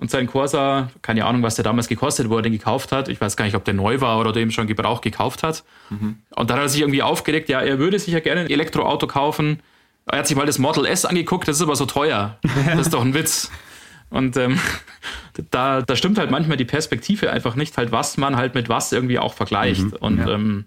Und 0.00 0.12
sein 0.12 0.28
Corsa, 0.28 0.90
keine 1.02 1.24
Ahnung, 1.24 1.42
was 1.42 1.56
der 1.56 1.64
damals 1.64 1.88
gekostet, 1.88 2.30
wo 2.30 2.36
er 2.36 2.42
den 2.42 2.52
gekauft 2.52 2.92
hat. 2.92 3.08
Ich 3.08 3.20
weiß 3.20 3.36
gar 3.36 3.46
nicht, 3.46 3.56
ob 3.56 3.64
der 3.64 3.74
neu 3.74 4.00
war 4.00 4.20
oder 4.20 4.32
dem 4.32 4.52
schon 4.52 4.68
Gebrauch 4.68 5.00
gekauft 5.00 5.42
hat. 5.42 5.64
Mhm. 5.90 6.18
Und 6.36 6.50
dann 6.50 6.58
hat 6.58 6.66
er 6.66 6.68
sich 6.68 6.82
irgendwie 6.82 7.02
aufgeregt, 7.02 7.48
ja, 7.48 7.60
er 7.60 7.80
würde 7.80 7.98
sich 7.98 8.14
ja 8.14 8.20
gerne 8.20 8.42
ein 8.42 8.50
Elektroauto 8.50 9.08
kaufen. 9.08 9.58
Er 10.06 10.20
hat 10.20 10.28
sich 10.28 10.36
mal 10.36 10.46
das 10.46 10.60
Model 10.60 10.86
S 10.86 11.04
angeguckt, 11.04 11.48
das 11.48 11.56
ist 11.56 11.62
aber 11.62 11.74
so 11.74 11.84
teuer. 11.84 12.38
Das 12.66 12.86
ist 12.86 12.94
doch 12.94 13.04
ein 13.04 13.12
Witz. 13.12 13.50
Und 14.08 14.36
ähm, 14.36 14.60
da, 15.50 15.82
da 15.82 15.96
stimmt 15.96 16.18
halt 16.18 16.30
manchmal 16.30 16.56
die 16.56 16.64
Perspektive 16.64 17.32
einfach 17.32 17.56
nicht, 17.56 17.76
halt 17.76 17.90
was 17.90 18.16
man 18.16 18.36
halt 18.36 18.54
mit 18.54 18.68
was 18.68 18.92
irgendwie 18.92 19.18
auch 19.18 19.34
vergleicht. 19.34 19.82
Mhm, 19.82 19.92
und, 19.98 20.18
ja. 20.18 20.28
ähm, 20.28 20.64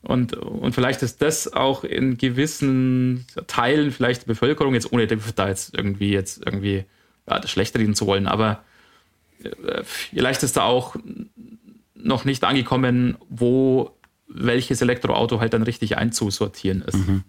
und, 0.00 0.32
und 0.32 0.74
vielleicht 0.74 1.02
ist 1.02 1.20
das 1.20 1.52
auch 1.52 1.84
in 1.84 2.16
gewissen 2.16 3.26
Teilen 3.46 3.90
vielleicht 3.90 4.22
der 4.22 4.28
Bevölkerung, 4.28 4.72
jetzt 4.72 4.90
ohne 4.90 5.06
da 5.06 5.48
jetzt 5.48 5.74
irgendwie 5.74 6.12
jetzt 6.12 6.42
irgendwie 6.46 6.86
ja, 7.28 7.38
das 7.38 7.50
schlechter 7.50 7.78
reden 7.78 7.94
zu 7.94 8.06
wollen, 8.06 8.26
aber 8.26 8.62
äh, 9.42 9.82
vielleicht 9.84 10.42
ist 10.42 10.56
da 10.56 10.62
auch 10.64 10.96
noch 11.94 12.24
nicht 12.24 12.44
angekommen, 12.44 13.16
wo 13.28 13.92
welches 14.28 14.80
Elektroauto 14.82 15.40
halt 15.40 15.54
dann 15.54 15.62
richtig 15.62 15.96
einzusortieren 15.96 16.82
ist. 16.82 16.96
Mhm. 16.96 17.22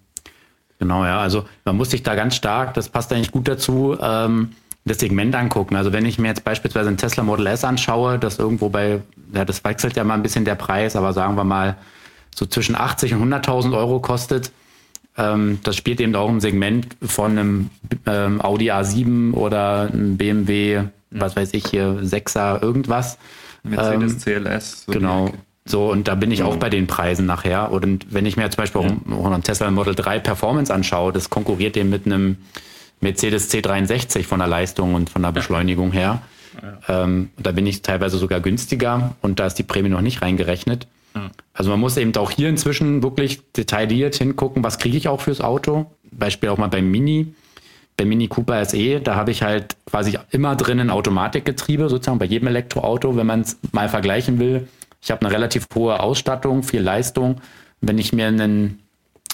Genau, 0.80 1.06
ja. 1.06 1.20
Also 1.20 1.46
man 1.64 1.78
muss 1.78 1.92
sich 1.92 2.04
da 2.04 2.16
ganz 2.16 2.36
stark, 2.36 2.74
das 2.74 2.90
passt 2.90 3.12
eigentlich 3.14 3.32
gut 3.32 3.48
dazu, 3.48 3.98
ähm, 4.02 4.52
das 4.86 5.00
Segment 5.00 5.34
angucken. 5.36 5.76
Also 5.76 5.94
wenn 5.94 6.06
ich 6.06 6.20
mir 6.20 6.28
jetzt 6.28 6.44
beispielsweise 6.44 6.90
ein 6.90 6.98
Tesla 6.98 7.24
Model 7.24 7.48
S 7.48 7.64
anschaue, 7.64 8.20
das 8.20 8.38
irgendwo 8.38 8.70
bei, 8.70 9.02
ja, 9.34 9.46
das 9.46 9.64
wechselt 9.64 9.96
ja 9.96 10.04
mal 10.04 10.14
ein 10.14 10.24
bisschen 10.24 10.46
der 10.46 10.56
Preis, 10.56 10.96
aber 10.96 11.14
sagen 11.14 11.36
wir 11.36 11.44
mal 11.44 11.78
so 12.34 12.46
zwischen 12.46 12.76
80 12.76 13.14
und 13.14 13.34
100.000 13.34 13.76
Euro 13.76 14.00
kostet, 14.00 14.52
ähm, 15.18 15.60
das 15.64 15.76
spielt 15.76 16.02
eben 16.02 16.16
auch 16.16 16.30
im 16.30 16.40
Segment 16.40 16.88
von 17.02 17.32
einem 17.32 17.70
ähm, 18.06 18.42
Audi 18.42 18.72
A7 18.72 19.34
oder 19.34 19.90
einem 19.92 20.18
BMW, 20.18 20.84
was 21.12 21.36
weiß 21.36 21.54
ich 21.54 21.68
hier, 21.68 22.00
6er 22.02 22.62
irgendwas. 22.62 23.18
Mercedes 23.64 24.26
ähm, 24.28 24.44
CLS. 24.44 24.86
So 24.86 24.92
genau. 24.92 25.32
So, 25.68 25.90
und 25.90 26.08
da 26.08 26.14
bin 26.14 26.30
ich 26.30 26.44
auch 26.44 26.58
bei 26.58 26.70
den 26.70 26.86
Preisen 26.86 27.26
nachher. 27.26 27.72
Und 27.72 28.14
wenn 28.14 28.28
ich 28.28 28.38
mir 28.38 28.50
zum 28.52 28.58
Beispiel 28.58 28.82
ja. 28.82 29.16
auch 29.16 29.26
einen 29.26 29.42
Tesla 29.42 29.72
Model 29.72 29.96
3 29.96 30.20
Performance 30.20 30.72
anschaue, 30.72 31.12
das 31.12 31.32
konkurriert 31.32 31.76
eben 31.76 31.90
mit 31.90 32.06
einem 32.06 32.38
Mercedes 33.02 33.52
C63 33.52 34.24
von 34.24 34.40
der 34.40 34.48
Leistung 34.48 34.94
und 34.94 35.10
von 35.10 35.24
der 35.24 35.32
Beschleunigung 35.32 35.92
her. 35.92 36.22
Ja. 36.62 37.04
Ähm, 37.04 37.30
da 37.38 37.52
bin 37.52 37.66
ich 37.66 37.82
teilweise 37.82 38.18
sogar 38.18 38.42
günstiger 38.42 39.16
und 39.22 39.40
da 39.40 39.48
ist 39.48 39.56
die 39.56 39.64
Prämie 39.64 39.90
noch 39.90 40.02
nicht 40.02 40.22
reingerechnet. 40.22 40.88
Ja. 41.16 41.32
Also 41.54 41.72
man 41.72 41.80
muss 41.80 41.98
eben 41.98 42.16
auch 42.18 42.32
hier 42.32 42.50
inzwischen 42.50 43.02
wirklich 43.02 43.42
detailliert 43.54 44.16
hingucken, 44.16 44.64
was 44.64 44.78
kriege 44.78 44.98
ich 44.98 45.08
auch 45.08 45.22
fürs 45.22 45.42
Auto. 45.42 45.86
Beispiel 46.12 46.50
auch 46.50 46.58
mal 46.58 46.68
beim 46.68 46.90
Mini. 46.92 47.34
Beim 47.98 48.10
Mini 48.10 48.28
Cooper 48.28 48.66
SE, 48.66 49.00
da 49.00 49.16
habe 49.16 49.32
ich 49.32 49.42
halt 49.42 49.78
quasi 49.86 50.18
immer 50.32 50.58
drin 50.58 50.82
ein 50.82 50.90
Automatikgetriebe, 50.90 51.88
sozusagen 51.88 52.20
bei 52.20 52.26
jedem 52.26 52.50
Elektroauto, 52.50 53.16
wenn 53.16 53.26
man 53.26 53.42
es 53.42 53.58
mal 53.72 53.88
vergleichen 53.88 54.38
will 54.38 54.68
ich 55.06 55.12
habe 55.12 55.24
eine 55.24 55.34
relativ 55.34 55.68
hohe 55.76 56.00
Ausstattung, 56.00 56.64
viel 56.64 56.82
Leistung. 56.82 57.40
Wenn 57.80 58.00
ich 58.00 58.12
mir 58.12 58.28
einen 58.28 58.80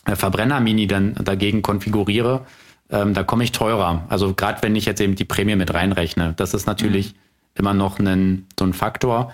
äh, 0.05 0.17
Verbrenner-Mini 0.17 0.85
dann 0.85 1.13
dagegen 1.13 1.61
konfiguriere, 1.61 2.45
ähm, 2.89 3.13
da 3.13 3.23
komme 3.23 3.45
ich 3.45 3.53
teurer. 3.53 4.03
Also 4.09 4.33
gerade 4.33 4.61
wenn 4.63 4.75
ich 4.75 4.83
jetzt 4.83 4.99
eben 4.99 5.15
die 5.15 5.23
Prämie 5.23 5.55
mit 5.55 5.73
reinrechne, 5.73 6.33
das 6.35 6.53
ist 6.53 6.67
natürlich 6.67 7.13
mhm. 7.13 7.17
immer 7.55 7.73
noch 7.73 7.99
ein, 7.99 8.47
so 8.59 8.65
ein 8.65 8.73
Faktor. 8.73 9.31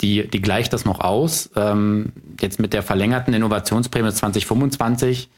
Die, 0.00 0.26
die 0.28 0.40
gleicht 0.40 0.72
das 0.72 0.84
noch 0.84 1.00
aus. 1.00 1.50
Ähm, 1.56 2.12
jetzt 2.40 2.58
mit 2.58 2.72
der 2.72 2.82
verlängerten 2.82 3.34
Innovationsprämie 3.34 4.12
2025 4.12 5.28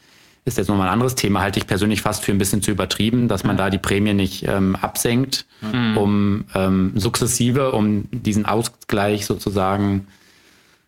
ist 0.45 0.57
jetzt 0.57 0.67
nochmal 0.67 0.87
ein 0.87 0.93
anderes 0.93 1.15
Thema, 1.15 1.41
halte 1.41 1.59
ich 1.59 1.67
persönlich 1.67 2.01
fast 2.01 2.23
für 2.23 2.31
ein 2.31 2.37
bisschen 2.37 2.61
zu 2.61 2.71
übertrieben, 2.71 3.27
dass 3.27 3.43
man 3.43 3.55
da 3.55 3.69
die 3.69 3.77
Prämie 3.77 4.13
nicht 4.13 4.45
ähm, 4.47 4.75
absenkt, 4.75 5.45
mhm. 5.61 5.97
um 5.97 6.45
ähm, 6.53 6.91
sukzessive, 6.95 7.71
um 7.71 8.05
diesen 8.11 8.45
Ausgleich 8.45 9.25
sozusagen 9.25 10.07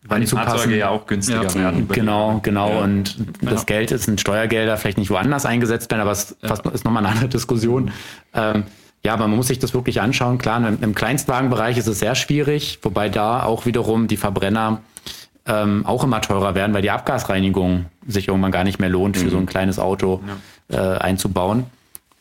weil 0.08 0.20
die 0.20 0.26
Fahrzeuge 0.26 0.76
ja 0.76 0.88
auch 0.88 1.06
günstiger 1.06 1.42
ja. 1.42 1.54
werden. 1.54 1.88
Genau, 1.88 2.40
genau. 2.42 2.70
Ja. 2.70 2.84
Und 2.84 3.16
das 3.40 3.62
ja. 3.62 3.64
Geld 3.64 3.90
ist 3.90 4.06
in 4.08 4.18
Steuergelder 4.18 4.76
vielleicht 4.76 4.98
nicht 4.98 5.10
woanders 5.10 5.46
eingesetzt 5.46 5.90
werden, 5.90 6.02
aber 6.02 6.12
es 6.12 6.36
ja. 6.42 6.54
ist 6.72 6.84
nochmal 6.84 7.04
eine 7.04 7.12
andere 7.12 7.28
Diskussion. 7.28 7.90
Ähm, 8.34 8.64
ja, 9.04 9.12
aber 9.12 9.28
man 9.28 9.36
muss 9.36 9.48
sich 9.48 9.58
das 9.58 9.74
wirklich 9.74 10.00
anschauen. 10.00 10.38
Klar, 10.38 10.66
im, 10.66 10.78
im, 10.80 10.94
Kleinstwagenbereich 10.94 11.78
ist 11.78 11.86
es 11.86 12.00
sehr 12.00 12.14
schwierig, 12.14 12.78
wobei 12.82 13.08
da 13.08 13.44
auch 13.44 13.66
wiederum 13.66 14.08
die 14.08 14.16
Verbrenner 14.16 14.80
ähm, 15.46 15.86
auch 15.86 16.02
immer 16.02 16.20
teurer 16.20 16.54
werden, 16.54 16.74
weil 16.74 16.82
die 16.82 16.90
Abgasreinigung 16.90 17.86
sich 18.06 18.28
irgendwann 18.28 18.52
gar 18.52 18.64
nicht 18.64 18.80
mehr 18.80 18.88
lohnt, 18.88 19.16
für 19.16 19.26
mhm. 19.26 19.30
so 19.30 19.38
ein 19.38 19.46
kleines 19.46 19.78
Auto 19.78 20.20
äh, 20.68 20.76
einzubauen. 20.76 21.66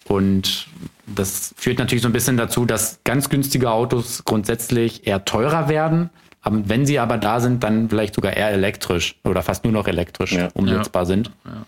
Und 0.07 0.67
das 1.07 1.55
führt 1.57 1.79
natürlich 1.79 2.03
so 2.03 2.09
ein 2.09 2.13
bisschen 2.13 2.37
dazu, 2.37 2.65
dass 2.65 2.99
ganz 3.03 3.29
günstige 3.29 3.71
Autos 3.71 4.23
grundsätzlich 4.25 5.07
eher 5.07 5.25
teurer 5.25 5.67
werden 5.69 6.11
wenn 6.47 6.85
sie 6.85 6.99
aber 6.99 7.17
da 7.17 7.39
sind, 7.39 7.63
dann 7.63 7.89
vielleicht 7.89 8.15
sogar 8.15 8.35
eher 8.35 8.51
elektrisch 8.51 9.15
oder 9.23 9.41
fast 9.41 9.63
nur 9.63 9.73
noch 9.73 9.87
elektrisch 9.87 10.33
ja. 10.33 10.49
umsetzbar 10.53 11.03
ja. 11.03 11.05
sind. 11.07 11.31
Ja. 11.43 11.65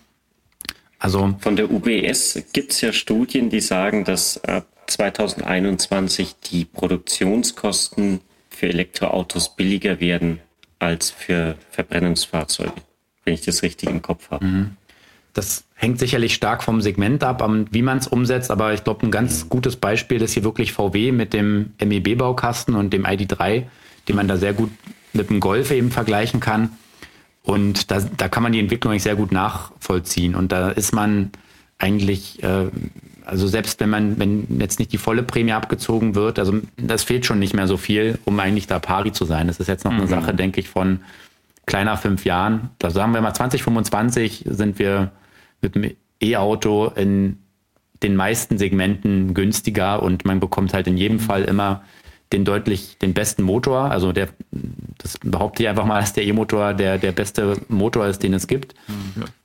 Also 1.00 1.34
von 1.40 1.56
der 1.56 1.70
UBS 1.70 2.42
gibt 2.52 2.72
es 2.72 2.80
ja 2.80 2.92
Studien, 2.92 3.50
die 3.50 3.60
sagen, 3.60 4.04
dass 4.04 4.42
ab 4.44 4.66
2021 4.88 6.36
die 6.50 6.64
Produktionskosten 6.64 8.20
für 8.50 8.68
Elektroautos 8.68 9.54
billiger 9.54 10.00
werden 10.00 10.40
als 10.78 11.10
für 11.10 11.56
Verbrennungsfahrzeuge, 11.70 12.72
wenn 13.24 13.34
ich 13.34 13.42
das 13.42 13.62
richtig 13.62 13.88
im 13.88 14.02
Kopf 14.02 14.30
habe. 14.30 14.44
Mhm. 14.44 14.76
Das 15.34 15.64
hängt 15.74 15.98
sicherlich 15.98 16.34
stark 16.34 16.64
vom 16.64 16.80
Segment 16.80 17.22
ab, 17.22 17.48
wie 17.70 17.82
man 17.82 17.98
es 17.98 18.08
umsetzt, 18.08 18.50
aber 18.50 18.74
ich 18.74 18.82
glaube, 18.82 19.06
ein 19.06 19.10
ganz 19.10 19.44
mhm. 19.44 19.48
gutes 19.50 19.76
Beispiel 19.76 20.22
ist 20.22 20.32
hier 20.32 20.44
wirklich 20.44 20.72
VW 20.72 21.12
mit 21.12 21.32
dem 21.32 21.74
MEB-Baukasten 21.80 22.74
und 22.74 22.92
dem 22.92 23.04
ID3 23.04 23.66
die 24.08 24.14
man 24.14 24.26
da 24.26 24.36
sehr 24.36 24.54
gut 24.54 24.70
mit 25.12 25.30
dem 25.30 25.40
Golf 25.40 25.70
eben 25.70 25.90
vergleichen 25.90 26.40
kann. 26.40 26.70
Und 27.42 27.90
da, 27.90 28.00
da 28.00 28.28
kann 28.28 28.42
man 28.42 28.52
die 28.52 28.58
Entwicklung 28.58 28.92
eigentlich 28.92 29.02
sehr 29.04 29.16
gut 29.16 29.32
nachvollziehen. 29.32 30.34
Und 30.34 30.52
da 30.52 30.70
ist 30.70 30.92
man 30.92 31.30
eigentlich, 31.78 32.42
äh, 32.42 32.66
also 33.28 33.46
selbst 33.46 33.78
wenn 33.80 33.90
man, 33.90 34.18
wenn 34.18 34.58
jetzt 34.58 34.78
nicht 34.78 34.90
die 34.92 34.98
volle 34.98 35.22
Prämie 35.22 35.52
abgezogen 35.52 36.14
wird, 36.14 36.38
also 36.38 36.60
das 36.78 37.04
fehlt 37.04 37.26
schon 37.26 37.38
nicht 37.38 37.52
mehr 37.52 37.66
so 37.66 37.76
viel, 37.76 38.18
um 38.24 38.40
eigentlich 38.40 38.66
da 38.66 38.78
pari 38.78 39.12
zu 39.12 39.26
sein. 39.26 39.48
Das 39.48 39.60
ist 39.60 39.66
jetzt 39.66 39.84
noch 39.84 39.92
eine 39.92 40.04
mhm. 40.04 40.08
Sache, 40.08 40.32
denke 40.32 40.60
ich, 40.60 40.68
von 40.70 41.00
kleiner 41.66 41.98
fünf 41.98 42.24
Jahren. 42.24 42.70
Da 42.78 42.90
sagen 42.90 43.12
wir 43.12 43.20
mal 43.20 43.34
2025 43.34 44.46
sind 44.48 44.78
wir 44.78 45.12
mit 45.60 45.74
dem 45.74 45.90
E-Auto 46.22 46.90
in 46.96 47.38
den 48.02 48.16
meisten 48.16 48.56
Segmenten 48.56 49.34
günstiger 49.34 50.02
und 50.02 50.24
man 50.24 50.40
bekommt 50.40 50.72
halt 50.72 50.86
in 50.86 50.96
jedem 50.96 51.18
mhm. 51.18 51.22
Fall 51.22 51.44
immer 51.44 51.82
den 52.32 52.44
deutlich, 52.44 52.98
den 52.98 53.14
besten 53.14 53.42
Motor. 53.42 53.90
Also 53.90 54.12
der, 54.12 54.28
das 54.98 55.18
behaupte 55.18 55.62
ich 55.62 55.68
einfach 55.68 55.84
mal, 55.84 56.00
dass 56.00 56.12
der 56.12 56.24
E-Motor 56.24 56.74
der, 56.74 56.98
der 56.98 57.12
beste 57.12 57.56
Motor 57.68 58.06
ist, 58.06 58.22
den 58.22 58.34
es 58.34 58.46
gibt. 58.46 58.74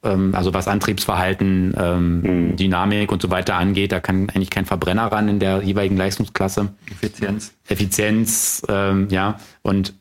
Ja. 0.03 0.11
Ähm, 0.11 0.35
also 0.35 0.53
was 0.53 0.67
Antriebsverhalten, 0.67 1.73
ähm, 1.77 2.21
mhm. 2.21 2.55
Dynamik 2.55 3.11
und 3.11 3.21
so 3.21 3.29
weiter 3.29 3.55
angeht, 3.55 3.91
da 3.91 3.99
kann 3.99 4.29
eigentlich 4.29 4.49
kein 4.49 4.65
Verbrenner 4.65 5.07
ran 5.11 5.27
in 5.29 5.39
der 5.39 5.61
jeweiligen 5.63 5.97
Leistungsklasse. 5.97 6.73
Effizienz. 6.91 7.53
Effizienz, 7.67 8.61
ähm, 8.67 9.07
ja. 9.09 9.39
Und 9.61 9.93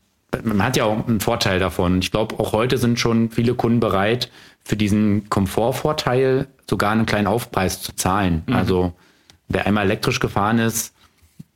man 0.42 0.64
hat 0.64 0.76
ja 0.76 0.84
auch 0.84 1.06
einen 1.06 1.20
Vorteil 1.20 1.58
davon. 1.58 2.00
Ich 2.00 2.10
glaube, 2.10 2.38
auch 2.38 2.52
heute 2.52 2.78
sind 2.78 2.98
schon 2.98 3.30
viele 3.30 3.54
Kunden 3.54 3.80
bereit, 3.80 4.30
für 4.64 4.76
diesen 4.76 5.28
Komfortvorteil 5.28 6.46
sogar 6.68 6.92
einen 6.92 7.06
kleinen 7.06 7.26
Aufpreis 7.26 7.82
zu 7.82 7.94
zahlen. 7.94 8.42
Mhm. 8.46 8.54
Also 8.54 8.92
wer 9.48 9.66
einmal 9.66 9.84
elektrisch 9.84 10.20
gefahren 10.20 10.58
ist, 10.58 10.94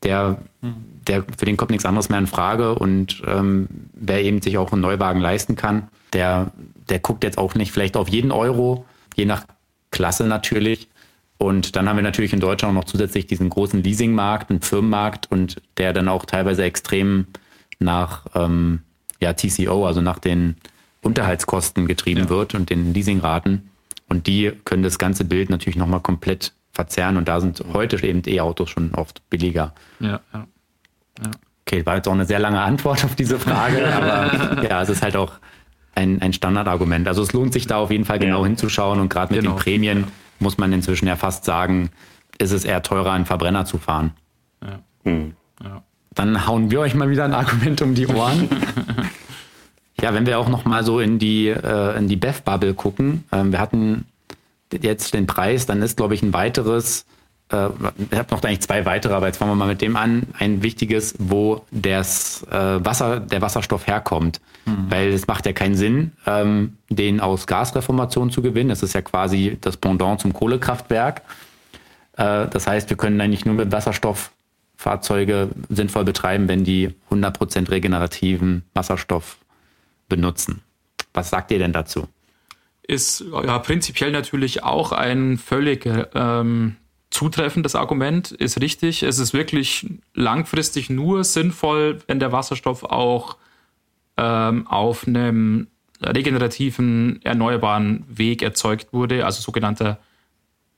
der 0.03 0.39
mhm 0.61 0.97
der, 1.09 1.25
für 1.37 1.45
den 1.45 1.57
kommt 1.57 1.71
nichts 1.71 1.85
anderes 1.85 2.09
mehr 2.09 2.19
in 2.19 2.27
Frage 2.27 2.75
und 2.75 3.23
ähm, 3.27 3.69
wer 3.93 4.23
eben 4.23 4.43
sich 4.43 4.59
auch 4.59 4.73
einen 4.73 4.83
Neuwagen 4.83 5.21
leisten 5.21 5.57
kann, 5.57 5.89
der, 6.13 6.53
der 6.89 6.99
guckt 6.99 7.25
jetzt 7.25 7.39
auch 7.39 7.55
nicht 7.55 7.73
vielleicht 7.73 7.97
auf 7.97 8.09
jeden 8.09 8.33
Euro, 8.33 8.85
je 9.15 9.25
nach 9.25 9.45
Klasse 9.91 10.25
natürlich. 10.25 10.89
Und 11.39 11.77
dann 11.77 11.89
haben 11.89 11.97
wir 11.97 12.03
natürlich 12.03 12.33
in 12.33 12.41
Deutschland 12.41 12.73
auch 12.73 12.81
noch 12.83 12.91
zusätzlich 12.91 13.27
diesen 13.27 13.51
großen 13.51 13.83
Leasingmarkt, 13.83 14.51
einen 14.51 14.63
Firmenmarkt 14.63 15.31
und 15.31 15.57
der 15.77 15.93
dann 15.93 16.09
auch 16.09 16.25
teilweise 16.25 16.65
extrem 16.65 17.27
nach 17.79 18.25
ähm, 18.35 18.81
ja, 19.21 19.35
TCO, 19.35 19.87
also 19.87 20.01
nach 20.01 20.19
den 20.19 20.57
Unterhaltskosten 21.03 21.87
getrieben 21.87 22.25
ja. 22.25 22.29
wird 22.31 22.55
und 22.55 22.71
den 22.71 22.95
Leasingraten. 22.95 23.71
Und 24.09 24.27
die 24.27 24.53
können 24.65 24.83
das 24.83 24.99
ganze 24.99 25.25
Bild 25.25 25.51
natürlich 25.51 25.77
nochmal 25.77 26.01
komplett 26.01 26.53
verzerren 26.77 27.17
und 27.17 27.27
da 27.27 27.41
sind 27.41 27.63
heute 27.73 28.03
eben 28.07 28.23
E-Autos 28.25 28.71
schon 28.71 28.95
oft 28.95 29.29
billiger. 29.29 29.75
Ja, 29.99 30.21
ja. 30.33 30.47
Ja. 31.25 31.31
Okay, 31.67 31.85
war 31.85 31.97
jetzt 31.97 32.07
auch 32.07 32.13
eine 32.13 32.27
sehr 32.27 32.39
lange 32.39 32.61
Antwort 32.61 33.05
auf 33.05 33.17
diese 33.17 33.41
Frage, 33.41 33.93
aber 33.95 34.63
ja, 34.63 34.83
es 34.83 34.89
ist 34.89 35.03
halt 35.03 35.17
auch 35.17 35.33
ein, 35.97 36.23
ein 36.23 36.33
Standardargument. 36.33 37.09
Also 37.09 37.23
es 37.23 37.33
lohnt 37.33 37.53
sich 37.53 37.67
da 37.67 37.79
auf 37.79 37.91
jeden 37.91 38.05
Fall 38.05 38.19
genau 38.21 38.43
ja. 38.43 38.47
hinzuschauen 38.47 39.01
und 39.01 39.09
gerade 39.09 39.35
mit 39.35 39.43
genau. 39.43 39.57
den 39.57 39.61
Prämien 39.61 40.05
muss 40.39 40.59
man 40.59 40.73
inzwischen 40.73 41.09
ja 41.09 41.17
fast 41.17 41.45
sagen, 41.45 41.91
ist 42.39 42.53
es 42.53 42.65
eher 42.65 42.83
teurer, 42.83 43.13
einen 43.13 43.25
Verbrenner 43.25 43.65
zu 43.65 43.79
fahren. 43.79 44.13
Ja. 44.63 44.79
Hm. 45.05 45.33
Ja. 45.65 45.83
Dann 46.15 46.47
hauen 46.47 46.71
wir 46.71 46.81
euch 46.81 46.95
mal 46.95 47.11
wieder 47.11 47.25
ein 47.25 47.35
Argument 47.35 47.81
um 47.83 47.95
die 47.95 48.07
Ohren. 48.07 48.49
ja, 50.01 50.13
wenn 50.15 50.27
wir 50.27 50.39
auch 50.39 50.49
noch 50.49 50.67
mal 50.67 50.85
so 50.85 51.01
in 51.01 51.19
die, 51.19 51.49
äh, 51.49 51.99
in 51.99 52.09
die 52.09 52.17
BEF-Bubble 52.17 52.75
gucken, 52.75 53.25
ähm, 53.33 53.53
wir 53.53 53.59
hatten 53.59 54.07
jetzt 54.73 55.15
den 55.15 55.27
Preis, 55.27 55.67
dann 55.67 55.83
ist, 55.83 55.97
glaube 55.97 56.15
ich, 56.15 56.23
ein 56.23 56.33
weiteres 56.33 57.07
äh, 57.51 57.69
ich 58.11 58.19
habe 58.19 58.35
noch 58.35 58.43
eigentlich 58.43 58.61
zwei 58.61 58.85
weitere, 58.85 59.15
aber 59.15 59.27
jetzt 59.27 59.39
fangen 59.39 59.53
wir 59.53 59.57
mal 59.57 59.69
mit 59.69 59.81
dem 59.81 59.97
an. 59.97 60.27
Ein 60.39 60.63
wichtiges, 60.63 61.15
wo 61.19 61.65
das 61.71 62.45
äh, 62.51 62.85
Wasser, 62.85 63.21
der 63.21 63.41
Wasserstoff 63.41 63.87
herkommt. 63.87 64.41
Mhm. 64.65 64.87
Weil 64.89 65.09
es 65.13 65.27
macht 65.27 65.47
ja 65.47 65.53
keinen 65.53 65.77
Sinn, 65.77 66.13
ähm, 66.27 66.77
den 66.89 67.21
aus 67.21 67.47
Gasreformation 67.47 68.31
zu 68.31 68.43
gewinnen. 68.43 68.71
Das 68.71 68.83
ist 68.83 68.95
ja 68.95 69.03
quasi 69.03 69.59
das 69.61 69.77
Pendant 69.77 70.21
zum 70.21 70.33
Kohlekraftwerk. 70.33 71.23
Äh, 72.17 72.49
das 72.49 72.67
heißt, 72.67 72.91
wir 72.91 72.97
können 72.97 73.21
eigentlich 73.21 73.45
nur 73.45 73.55
mit 73.55 73.71
Wasserstoff 73.73 74.33
Fahrzeuge 74.79 75.49
sinnvoll 75.71 76.05
betreiben, 76.05 76.49
wenn 76.49 76.65
die 76.65 76.95
100% 77.11 77.71
regenerativen 77.71 78.63
Wasserstoff 78.75 79.39
benutzen. 80.09 80.61
Was 81.15 81.31
sagt 81.31 81.51
ihr 81.51 81.59
denn 81.59 81.73
dazu? 81.73 82.09
Ist 82.89 83.25
ja 83.33 83.59
prinzipiell 83.59 84.13
natürlich 84.13 84.63
auch 84.63 84.93
ein 84.93 85.39
völlig 85.39 85.89
ähm, 86.15 86.77
zutreffendes 87.11 87.75
Argument, 87.75 88.31
ist 88.31 88.61
richtig. 88.61 89.03
Es 89.03 89.19
ist 89.19 89.33
wirklich 89.35 89.87
langfristig 90.15 90.91
nur 90.91 91.25
sinnvoll, 91.25 91.99
wenn 92.07 92.21
der 92.21 92.31
Wasserstoff 92.33 92.85
auch 92.85 93.37
ähm, 94.17 94.67
auf 94.67 95.07
einem 95.07 95.69
regenerativen, 96.03 97.21
erneuerbaren 97.25 98.05
Weg 98.09 98.43
erzeugt 98.43 98.93
wurde, 98.93 99.25
also 99.25 99.41
sogenannter 99.41 99.99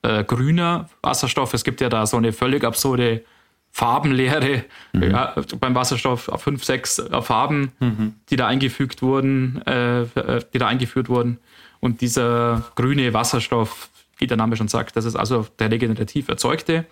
äh, 0.02 0.24
grüner 0.24 0.88
Wasserstoff. 1.02 1.54
Es 1.54 1.64
gibt 1.64 1.80
ja 1.80 1.88
da 1.88 2.06
so 2.06 2.16
eine 2.16 2.32
völlig 2.32 2.64
absurde 2.64 3.24
Farbenlehre 3.70 4.64
mhm. 4.92 5.02
ja, 5.10 5.34
beim 5.60 5.74
Wasserstoff 5.74 6.28
auf 6.28 6.42
fünf, 6.42 6.64
sechs 6.64 6.98
äh, 6.98 7.22
Farben, 7.22 7.72
mhm. 7.80 8.14
die 8.30 8.36
da 8.36 8.46
eingefügt 8.46 9.02
wurden, 9.02 9.60
äh, 9.66 10.02
äh, 10.02 10.40
die 10.52 10.58
da 10.58 10.68
eingeführt 10.68 11.08
wurden. 11.08 11.38
Und 11.80 12.00
dieser 12.00 12.70
grüne 12.74 13.12
Wasserstoff, 13.14 13.90
wie 14.18 14.26
der 14.26 14.36
Name 14.36 14.56
schon 14.56 14.68
sagt, 14.68 14.96
das 14.96 15.04
ist 15.04 15.16
also 15.16 15.46
der 15.58 15.70
regenerativ 15.70 16.28
erzeugte 16.28 16.86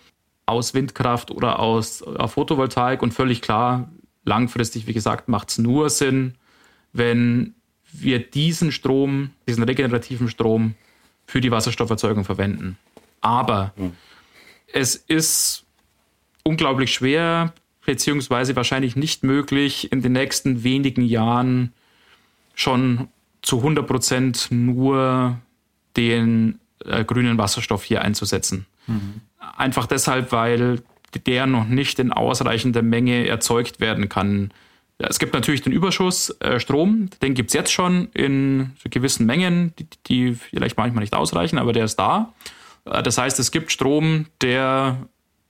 aus 0.47 0.75
Windkraft 0.75 1.33
oder 1.33 1.59
aus 1.59 2.03
äh, 2.03 2.29
Photovoltaik 2.29 3.03
und 3.03 3.13
völlig 3.13 3.43
klar, 3.43 3.91
langfristig, 4.25 4.87
wie 4.87 4.93
gesagt, 4.93 5.29
macht 5.29 5.51
es 5.51 5.59
nur 5.59 5.91
Sinn, 5.91 6.35
wenn 6.93 7.55
wir 7.93 8.19
diesen 8.21 8.73
Strom, 8.73 9.31
diesen 9.49 9.65
regenerativen 9.65 10.29
Strom 10.29 10.75
für 11.27 11.41
die 11.41 11.51
Wasserstofferzeugung 11.51 12.25
verwenden. 12.25 12.79
Aber 13.21 13.73
mhm. 13.77 13.93
es 14.73 14.95
ist 14.95 15.65
unglaublich 16.45 16.93
schwer, 16.93 17.53
beziehungsweise 17.85 18.55
wahrscheinlich 18.57 18.97
nicht 18.97 19.25
möglich, 19.25 19.91
in 19.91 20.03
den 20.03 20.13
nächsten 20.13 20.63
wenigen 20.63 21.03
Jahren 21.03 21.73
schon 22.55 23.09
zu 23.47 23.59
100 23.59 23.87
Prozent 23.87 24.49
nur 24.51 25.39
den 25.97 26.59
äh, 26.85 27.05
grünen 27.05 27.39
Wasserstoff 27.39 27.85
hier 27.85 28.03
einzusetzen. 28.03 28.67
Mhm. 28.89 29.21
Einfach 29.57 29.87
deshalb, 29.87 30.33
weil 30.33 30.83
der 31.27 31.47
noch 31.47 31.67
nicht 31.67 31.99
in 32.01 32.13
ausreichender 32.13 32.83
Menge 32.83 33.27
erzeugt 33.27 33.81
werden 33.81 34.09
kann. 34.09 34.51
Es 34.99 35.19
gibt 35.21 35.33
natürlich 35.33 35.63
den 35.63 35.73
Überschuss 35.73 36.31
äh, 36.41 36.59
Strom, 36.59 37.09
den 37.23 37.35
gibt 37.35 37.51
es 37.51 37.55
jetzt 37.55 37.73
schon 37.73 38.09
in 38.13 38.73
gewissen 38.85 39.27
Mengen, 39.27 39.73
die, 39.79 39.87
die, 40.09 40.35
vielleicht 40.35 40.77
manchmal 40.77 41.03
nicht 41.03 41.15
ausreichen, 41.15 41.59
aber 41.59 41.73
der 41.73 41.85
ist 41.85 41.97
da. 41.97 42.35
Äh, 42.85 43.03
das 43.05 43.17
heißt, 43.17 43.39
es 43.39 43.53
gibt 43.53 43.71
Strom, 43.71 44.27
der 44.41 44.99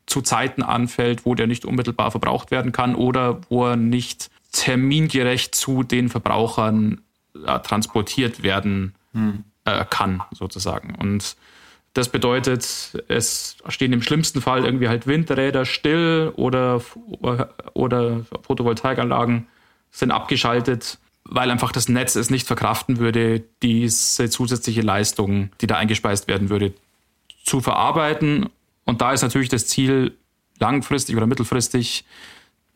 zu 0.05 0.21
Zeiten 0.21 0.63
anfällt, 0.63 1.25
wo 1.25 1.35
der 1.35 1.47
nicht 1.47 1.65
unmittelbar 1.65 2.11
verbraucht 2.11 2.51
werden 2.51 2.73
kann 2.73 2.95
oder 2.95 3.41
wo 3.49 3.67
er 3.67 3.77
nicht 3.77 4.31
termingerecht 4.53 5.55
zu 5.55 5.83
den 5.83 6.11
Verbrauchern 6.11 7.01
transportiert 7.63 8.43
werden 8.43 8.95
hm. 9.13 9.45
äh, 9.65 9.85
kann, 9.89 10.23
sozusagen. 10.33 10.95
Und 10.95 11.37
das 11.95 12.11
bedeutet, 12.11 13.03
es 13.09 13.57
stehen 13.69 13.93
im 13.93 14.03
schlimmsten 14.03 14.43
Fall 14.43 14.65
irgendwie 14.65 14.89
halt 14.89 15.07
Windräder 15.07 15.65
still 15.65 16.33
oder, 16.37 16.83
oder 17.73 18.21
Photovoltaikanlagen 18.43 19.47
sind 19.91 20.11
abgeschaltet, 20.11 20.99
weil 21.25 21.51
einfach 21.51 21.73
das 21.73 21.89
Netz 21.89 22.15
es 22.15 22.29
nicht 22.29 22.47
verkraften 22.47 22.99
würde, 22.99 23.43
diese 23.63 24.29
zusätzliche 24.29 24.83
Leistung, 24.83 25.51
die 25.63 25.67
da 25.67 25.77
eingespeist 25.77 26.29
werden 26.29 26.51
würde, 26.51 26.75
zu 27.45 27.61
verarbeiten. 27.61 28.51
Und 28.85 29.01
da 29.01 29.13
ist 29.13 29.23
natürlich 29.23 29.49
das 29.49 29.67
Ziel, 29.67 30.17
langfristig 30.59 31.17
oder 31.17 31.27
mittelfristig 31.27 32.05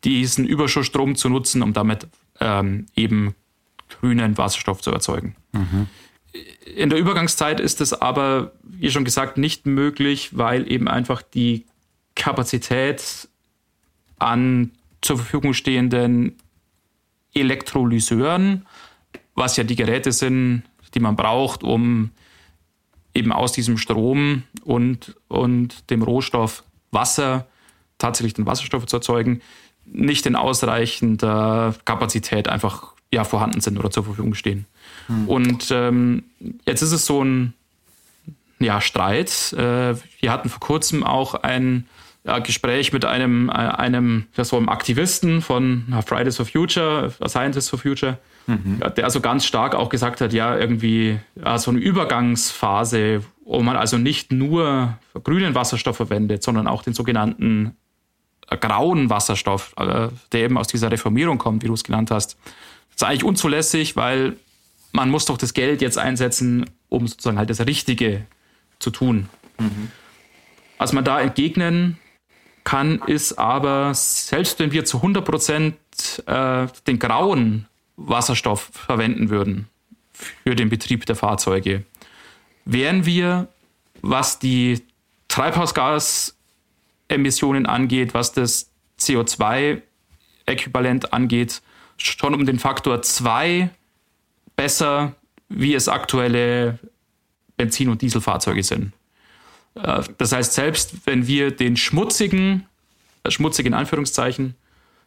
diesen 0.03 0.45
Überschussstrom 0.45 1.15
zu 1.15 1.29
nutzen, 1.29 1.61
um 1.61 1.73
damit 1.73 2.07
ähm, 2.39 2.87
eben 2.95 3.35
grünen 4.01 4.37
Wasserstoff 4.37 4.81
zu 4.81 4.91
erzeugen. 4.91 5.35
Mhm. 5.53 5.87
In 6.75 6.89
der 6.89 6.99
Übergangszeit 6.99 7.59
ist 7.59 7.81
es 7.81 7.93
aber, 7.93 8.53
wie 8.63 8.89
schon 8.89 9.05
gesagt, 9.05 9.37
nicht 9.37 9.65
möglich, 9.65 10.37
weil 10.37 10.69
eben 10.71 10.87
einfach 10.87 11.21
die 11.21 11.65
Kapazität 12.15 13.27
an 14.17 14.71
zur 15.01 15.17
Verfügung 15.17 15.53
stehenden 15.53 16.37
Elektrolyseuren, 17.33 18.65
was 19.35 19.57
ja 19.57 19.63
die 19.63 19.75
Geräte 19.75 20.11
sind, 20.11 20.63
die 20.93 20.99
man 20.99 21.15
braucht, 21.15 21.63
um 21.63 22.11
eben 23.13 23.31
aus 23.31 23.51
diesem 23.51 23.77
Strom 23.77 24.43
und, 24.63 25.15
und 25.27 25.89
dem 25.89 26.01
Rohstoff 26.01 26.63
Wasser 26.91 27.47
tatsächlich 27.97 28.33
den 28.33 28.45
Wasserstoff 28.45 28.85
zu 28.85 28.97
erzeugen, 28.97 29.41
nicht 29.85 30.25
in 30.25 30.35
ausreichender 30.35 31.75
Kapazität 31.85 32.47
einfach 32.47 32.95
ja, 33.13 33.23
vorhanden 33.23 33.61
sind 33.61 33.77
oder 33.77 33.91
zur 33.91 34.05
Verfügung 34.05 34.33
stehen. 34.35 34.65
Hm. 35.07 35.27
Und 35.27 35.71
ähm, 35.71 36.23
jetzt 36.65 36.81
ist 36.81 36.91
es 36.91 37.05
so 37.05 37.23
ein 37.23 37.53
ja, 38.59 38.79
Streit. 38.79 39.53
Äh, 39.53 39.95
wir 40.19 40.31
hatten 40.31 40.49
vor 40.49 40.59
kurzem 40.59 41.03
auch 41.03 41.35
ein 41.35 41.87
ja, 42.23 42.39
Gespräch 42.39 42.93
mit 42.93 43.05
einem, 43.05 43.49
äh, 43.49 43.53
einem, 43.53 44.27
das 44.35 44.51
war 44.51 44.59
einem 44.59 44.69
Aktivisten 44.69 45.41
von 45.41 45.93
Fridays 46.05 46.37
for 46.37 46.45
Future, 46.45 47.11
Scientists 47.27 47.69
for 47.69 47.79
Future, 47.79 48.19
mhm. 48.47 48.79
der 48.95 49.03
also 49.03 49.19
ganz 49.19 49.45
stark 49.45 49.75
auch 49.75 49.89
gesagt 49.89 50.21
hat, 50.21 50.31
ja, 50.31 50.55
irgendwie 50.55 51.19
ja, 51.35 51.57
so 51.57 51.71
eine 51.71 51.79
Übergangsphase, 51.79 53.23
wo 53.43 53.61
man 53.61 53.75
also 53.75 53.97
nicht 53.97 54.31
nur 54.31 54.97
grünen 55.23 55.55
Wasserstoff 55.55 55.97
verwendet, 55.97 56.43
sondern 56.43 56.67
auch 56.67 56.83
den 56.83 56.93
sogenannten 56.93 57.75
äh, 58.47 58.57
grauen 58.57 59.09
Wasserstoff, 59.09 59.73
äh, 59.77 60.09
der 60.31 60.41
eben 60.41 60.57
aus 60.57 60.67
dieser 60.67 60.91
Reformierung 60.91 61.37
kommt, 61.37 61.63
wie 61.63 61.67
du 61.67 61.73
es 61.73 61.83
genannt 61.83 62.11
hast. 62.11 62.37
Das 62.91 63.01
ist 63.01 63.03
eigentlich 63.03 63.23
unzulässig, 63.23 63.95
weil 63.95 64.35
man 64.91 65.09
muss 65.09 65.25
doch 65.25 65.37
das 65.37 65.53
Geld 65.53 65.81
jetzt 65.81 65.97
einsetzen, 65.97 66.69
um 66.89 67.07
sozusagen 67.07 67.37
halt 67.37 67.49
das 67.49 67.65
Richtige 67.65 68.25
zu 68.79 68.91
tun. 68.91 69.29
Mhm. 69.57 69.91
Was 70.77 70.93
man 70.93 71.03
da 71.03 71.19
entgegnen 71.21 71.97
kann, 72.63 73.01
ist 73.07 73.39
aber, 73.39 73.93
selbst 73.93 74.59
wenn 74.59 74.71
wir 74.71 74.85
zu 74.85 74.97
100 74.97 75.25
Prozent 75.25 75.75
äh, 76.25 76.67
den 76.87 76.97
grauen 76.99 77.67
Wasserstoff 77.97 78.69
verwenden 78.73 79.29
würden 79.29 79.67
für 80.13 80.55
den 80.55 80.69
Betrieb 80.69 81.05
der 81.05 81.15
Fahrzeuge, 81.15 81.83
wären 82.65 83.05
wir, 83.05 83.47
was 84.01 84.39
die 84.39 84.81
Treibhausgasemissionen 85.27 87.65
angeht, 87.65 88.13
was 88.13 88.31
das 88.33 88.69
CO2-Äquivalent 88.99 91.13
angeht, 91.13 91.61
schon 92.05 92.33
um 92.33 92.45
den 92.45 92.59
Faktor 92.59 93.01
2 93.01 93.69
besser, 94.55 95.15
wie 95.49 95.73
es 95.73 95.87
aktuelle 95.87 96.79
Benzin- 97.57 97.89
und 97.89 98.01
Dieselfahrzeuge 98.01 98.63
sind. 98.63 98.93
Äh, 99.75 100.03
das 100.17 100.31
heißt, 100.31 100.53
selbst 100.53 100.93
wenn 101.05 101.27
wir 101.27 101.51
den 101.51 101.77
schmutzigen, 101.77 102.65
äh, 103.23 103.31
schmutzigen 103.31 103.73
Anführungszeichen, 103.73 104.55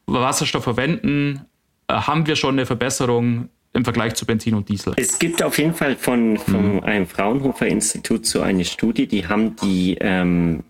Wasserstoff 0.07 0.65
verwenden, 0.65 1.47
äh, 1.89 1.95
haben 1.95 2.27
wir 2.27 2.37
schon 2.37 2.55
eine 2.55 2.67
Verbesserung 2.67 3.49
im 3.73 3.85
Vergleich 3.85 4.15
zu 4.15 4.25
Benzin 4.25 4.55
und 4.55 4.69
Diesel. 4.69 4.95
Es 4.97 5.19
gibt 5.19 5.43
auf 5.43 5.59
jeden 5.59 5.75
Fall 5.75 5.97
von, 5.97 6.37
von 6.39 6.77
mhm. 6.77 6.85
einem 6.85 7.07
Fraunhofer 7.07 7.67
Institut 7.67 8.25
so 8.25 8.41
eine 8.41 8.65
Studie, 8.65 9.07
die 9.07 9.27
haben 9.27 9.57
die 9.57 9.97
ähm, 10.01 10.63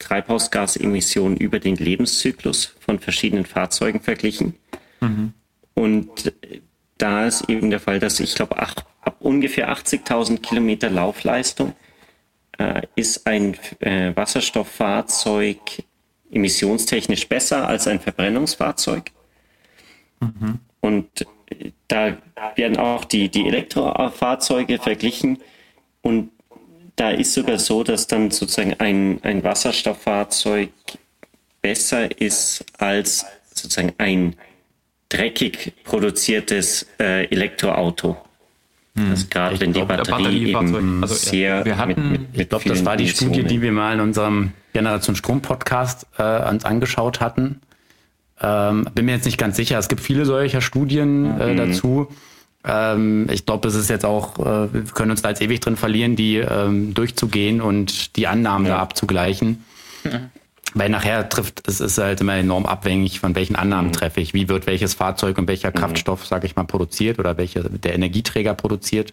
Treibhausgasemissionen 0.00 1.36
über 1.36 1.60
den 1.60 1.76
Lebenszyklus 1.76 2.74
von 2.80 2.98
verschiedenen 2.98 3.46
Fahrzeugen 3.46 4.00
verglichen. 4.00 4.54
Mhm. 5.00 5.32
Und 5.74 6.32
da 6.98 7.26
ist 7.26 7.48
eben 7.48 7.70
der 7.70 7.80
Fall, 7.80 7.98
dass 7.98 8.20
ich 8.20 8.34
glaube, 8.34 8.58
ab 8.58 9.16
ungefähr 9.20 9.70
80.000 9.72 10.40
Kilometer 10.40 10.90
Laufleistung 10.90 11.74
äh, 12.58 12.82
ist 12.94 13.26
ein 13.26 13.56
äh, 13.80 14.14
Wasserstofffahrzeug 14.14 15.58
emissionstechnisch 16.30 17.28
besser 17.28 17.68
als 17.68 17.86
ein 17.86 18.00
Verbrennungsfahrzeug. 18.00 19.10
Mhm. 20.20 20.58
Und 20.80 21.26
äh, 21.50 21.72
da 21.88 22.16
werden 22.56 22.76
auch 22.76 23.04
die, 23.04 23.28
die 23.28 23.46
Elektrofahrzeuge 23.46 24.78
verglichen. 24.78 25.38
Und 26.02 26.30
da 26.96 27.10
ist 27.10 27.34
sogar 27.34 27.58
so, 27.58 27.82
dass 27.82 28.06
dann 28.06 28.30
sozusagen 28.30 28.74
ein, 28.78 29.20
ein 29.22 29.42
Wasserstofffahrzeug 29.42 30.70
besser 31.60 32.20
ist 32.20 32.64
als 32.78 33.24
sozusagen 33.54 33.92
ein 33.98 34.36
dreckig 35.12 35.72
produziertes 35.84 36.86
äh, 36.98 37.26
Elektroauto. 37.26 38.16
Hm. 38.96 39.10
Das 39.10 39.28
gerade 39.28 39.60
wenn 39.60 39.72
die 39.72 39.82
Batterie 39.82 40.50
eben 40.50 41.02
also, 41.02 41.14
sehr. 41.14 41.64
Wir 41.64 41.76
hatten, 41.78 42.10
mit, 42.10 42.32
mit, 42.32 42.40
ich 42.40 42.48
glaube, 42.48 42.68
das 42.68 42.84
war 42.84 42.96
die 42.96 43.08
Studie, 43.08 43.42
die 43.42 43.62
wir 43.62 43.72
mal 43.72 43.94
in 43.94 44.00
unserem 44.00 44.52
Generation 44.72 45.16
Strom 45.16 45.40
Podcast 45.40 46.06
äh, 46.18 46.48
uns 46.48 46.64
angeschaut 46.64 47.20
hatten. 47.20 47.60
Ähm, 48.40 48.86
bin 48.94 49.06
mir 49.06 49.12
jetzt 49.12 49.24
nicht 49.24 49.38
ganz 49.38 49.56
sicher. 49.56 49.78
Es 49.78 49.88
gibt 49.88 50.00
viele 50.00 50.24
solcher 50.24 50.60
Studien 50.60 51.40
äh, 51.40 51.52
mhm. 51.52 51.56
dazu. 51.56 52.08
Ähm, 52.64 53.28
ich 53.30 53.46
glaube, 53.46 53.68
es 53.68 53.74
ist 53.74 53.88
jetzt 53.90 54.04
auch, 54.04 54.38
äh, 54.38 54.72
wir 54.72 54.82
können 54.94 55.10
uns 55.10 55.22
da 55.22 55.30
jetzt 55.30 55.42
ewig 55.42 55.60
drin 55.60 55.76
verlieren, 55.76 56.16
die 56.16 56.36
ähm, 56.36 56.94
durchzugehen 56.94 57.60
und 57.60 58.16
die 58.16 58.26
Annahmen 58.26 58.66
ja. 58.66 58.76
da 58.76 58.82
abzugleichen. 58.82 59.64
Mhm. 60.04 60.30
Weil 60.74 60.88
nachher 60.88 61.28
trifft, 61.28 61.66
es 61.66 61.80
ist 61.80 61.98
halt 61.98 62.20
immer 62.20 62.36
enorm 62.36 62.66
abhängig, 62.66 63.20
von 63.20 63.34
welchen 63.34 63.56
Annahmen 63.56 63.88
mhm. 63.88 63.92
treffe 63.92 64.20
ich. 64.20 64.34
Wie 64.34 64.48
wird 64.48 64.66
welches 64.66 64.94
Fahrzeug 64.94 65.38
und 65.38 65.48
welcher 65.48 65.70
mhm. 65.70 65.74
Kraftstoff, 65.74 66.26
sage 66.26 66.46
ich 66.46 66.56
mal, 66.56 66.64
produziert 66.64 67.18
oder 67.18 67.36
welcher 67.36 67.64
der 67.64 67.94
Energieträger 67.94 68.54
produziert. 68.54 69.12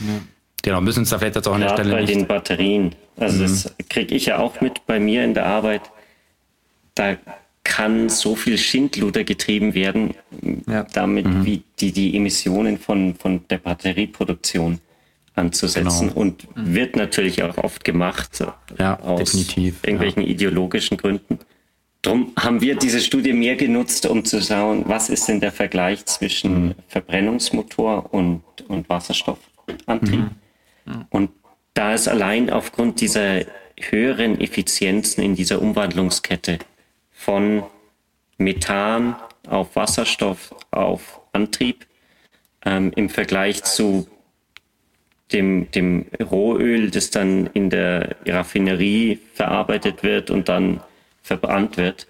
Ja. 0.00 0.20
Genau, 0.62 0.80
müssen 0.80 1.00
uns 1.00 1.10
da 1.10 1.18
vielleicht 1.18 1.36
jetzt 1.36 1.48
auch 1.48 1.54
an 1.54 1.62
der 1.62 1.70
Stelle 1.70 1.92
bei 1.92 2.00
nicht... 2.02 2.14
den 2.14 2.26
Batterien. 2.26 2.94
Also 3.16 3.38
mhm. 3.38 3.42
das 3.42 3.74
kriege 3.88 4.14
ich 4.14 4.26
ja 4.26 4.38
auch 4.38 4.60
mit 4.60 4.86
bei 4.86 5.00
mir 5.00 5.24
in 5.24 5.34
der 5.34 5.46
Arbeit. 5.46 5.82
Da 6.94 7.16
kann 7.64 8.08
so 8.08 8.36
viel 8.36 8.58
Schindluder 8.58 9.24
getrieben 9.24 9.74
werden, 9.74 10.14
ja. 10.66 10.84
damit 10.92 11.26
mhm. 11.26 11.44
wie 11.44 11.62
die, 11.78 11.92
die 11.92 12.16
Emissionen 12.16 12.78
von, 12.78 13.14
von 13.14 13.46
der 13.48 13.58
Batterieproduktion 13.58 14.80
anzusetzen 15.34 16.08
genau. 16.08 16.20
und 16.20 16.56
mhm. 16.56 16.74
wird 16.74 16.96
natürlich 16.96 17.42
auch 17.42 17.56
oft 17.58 17.84
gemacht 17.84 18.44
ja, 18.78 18.98
aus 19.00 19.32
definitiv, 19.32 19.84
irgendwelchen 19.84 20.22
ja. 20.22 20.28
ideologischen 20.28 20.96
Gründen. 20.96 21.38
Darum 22.02 22.32
haben 22.38 22.60
wir 22.60 22.76
diese 22.76 23.00
Studie 23.00 23.32
mehr 23.32 23.56
genutzt, 23.56 24.06
um 24.06 24.24
zu 24.24 24.40
schauen, 24.40 24.84
was 24.86 25.10
ist 25.10 25.28
denn 25.28 25.40
der 25.40 25.52
Vergleich 25.52 26.06
zwischen 26.06 26.68
mhm. 26.68 26.74
Verbrennungsmotor 26.88 28.12
und, 28.12 28.42
und 28.68 28.88
Wasserstoffantrieb. 28.88 30.30
Mhm. 30.86 31.04
Und 31.10 31.30
da 31.74 31.94
ist 31.94 32.08
allein 32.08 32.50
aufgrund 32.50 33.00
dieser 33.00 33.42
höheren 33.78 34.40
Effizienzen 34.40 35.22
in 35.22 35.34
dieser 35.34 35.60
Umwandlungskette 35.60 36.58
von 37.10 37.62
Methan 38.38 39.16
auf 39.46 39.76
Wasserstoff 39.76 40.54
auf 40.70 41.20
Antrieb 41.32 41.86
ähm, 42.64 42.92
im 42.96 43.08
Vergleich 43.08 43.62
zu 43.62 44.08
dem, 45.32 45.70
dem 45.70 46.06
Rohöl, 46.20 46.90
das 46.90 47.10
dann 47.10 47.46
in 47.48 47.70
der 47.70 48.16
Raffinerie 48.26 49.18
verarbeitet 49.34 50.02
wird 50.02 50.30
und 50.30 50.48
dann 50.48 50.80
verbrannt 51.22 51.76
wird, 51.76 52.06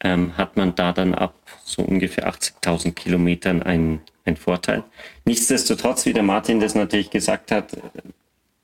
ähm, 0.00 0.36
hat 0.36 0.56
man 0.56 0.74
da 0.74 0.92
dann 0.92 1.14
ab 1.14 1.34
so 1.64 1.82
ungefähr 1.82 2.28
80.000 2.28 2.92
Kilometern 2.92 3.62
einen, 3.62 4.00
einen 4.24 4.36
Vorteil. 4.36 4.84
Nichtsdestotrotz, 5.24 6.06
wie 6.06 6.12
der 6.12 6.22
Martin 6.22 6.60
das 6.60 6.74
natürlich 6.74 7.10
gesagt 7.10 7.50
hat, 7.50 7.76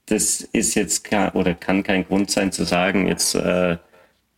das 0.06 0.40
ist 0.40 0.74
jetzt 0.74 1.10
oder 1.34 1.54
kann 1.54 1.82
kein 1.82 2.06
Grund 2.06 2.30
sein 2.30 2.52
zu 2.52 2.64
sagen, 2.64 3.08
jetzt 3.08 3.34
äh, 3.34 3.78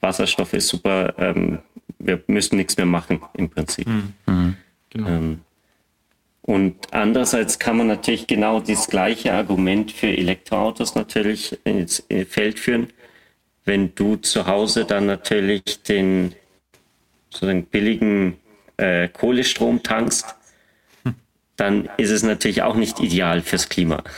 Wasserstoff 0.01 0.53
ist 0.53 0.69
super, 0.69 1.15
ähm, 1.19 1.59
wir 1.99 2.23
müssen 2.27 2.57
nichts 2.57 2.77
mehr 2.77 2.87
machen 2.87 3.21
im 3.35 3.49
Prinzip. 3.51 3.87
Mhm. 3.87 4.57
Genau. 4.91 5.09
Ähm, 5.09 5.41
und 6.47 6.77
andererseits 6.93 7.59
kann 7.59 7.79
man 7.79 7.87
natürlich 7.87 8.27
genau 8.27 8.61
das 8.61 8.89
gleiche 8.89 9.33
Argument 9.33 9.91
für 9.91 10.09
Elektroautos 10.09 10.95
natürlich 10.95 11.59
ins 11.65 12.07
Feld 12.29 12.61
führen. 12.61 12.89
Wenn 13.65 13.95
du 13.95 14.17
zu 14.17 14.47
Hause 14.47 14.85
dann 14.85 15.07
natürlich 15.07 15.83
den 15.85 16.35
sozusagen 17.31 17.65
billigen 17.65 18.37
äh, 18.77 19.09
Kohlestrom 19.09 19.83
tankst, 19.83 20.37
dann 21.57 21.89
ist 21.97 22.11
es 22.11 22.23
natürlich 22.23 22.61
auch 22.61 22.77
nicht 22.77 23.01
ideal 23.01 23.41
fürs 23.41 23.69
Klima. 23.69 24.03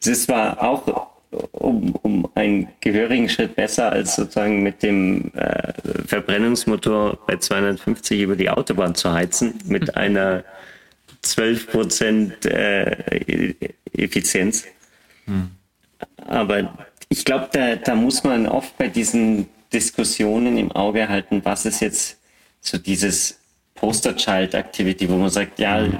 Es 0.00 0.06
ist 0.06 0.24
zwar 0.26 0.62
auch 0.62 1.08
um, 1.50 1.92
um 2.02 2.28
einen 2.36 2.68
gehörigen 2.80 3.28
Schritt 3.28 3.56
besser 3.56 3.90
als 3.90 4.14
sozusagen 4.14 4.62
mit 4.62 4.84
dem 4.84 5.32
äh, 5.34 5.72
Verbrennungsmotor 6.06 7.18
bei 7.26 7.36
250 7.36 8.20
über 8.20 8.36
die 8.36 8.48
Autobahn 8.48 8.94
zu 8.94 9.12
heizen, 9.12 9.58
mit 9.64 9.96
einer 9.96 10.44
12 11.22 11.70
Prozent 11.70 12.46
äh, 12.46 13.54
Effizienz. 13.92 14.64
Hm. 15.26 15.50
Aber 16.26 16.86
ich 17.08 17.24
glaube, 17.24 17.48
da, 17.52 17.76
da 17.76 17.94
muss 17.94 18.22
man 18.24 18.46
oft 18.46 18.76
bei 18.78 18.88
diesen 18.88 19.48
Diskussionen 19.72 20.56
im 20.58 20.72
Auge 20.72 21.08
halten, 21.08 21.40
was 21.44 21.66
ist 21.66 21.80
jetzt 21.80 22.18
so 22.60 22.78
dieses 22.78 23.38
Poster-Child-Activity, 23.74 25.08
wo 25.08 25.16
man 25.16 25.30
sagt, 25.30 25.58
ja, 25.58 25.80
hm. 25.80 25.98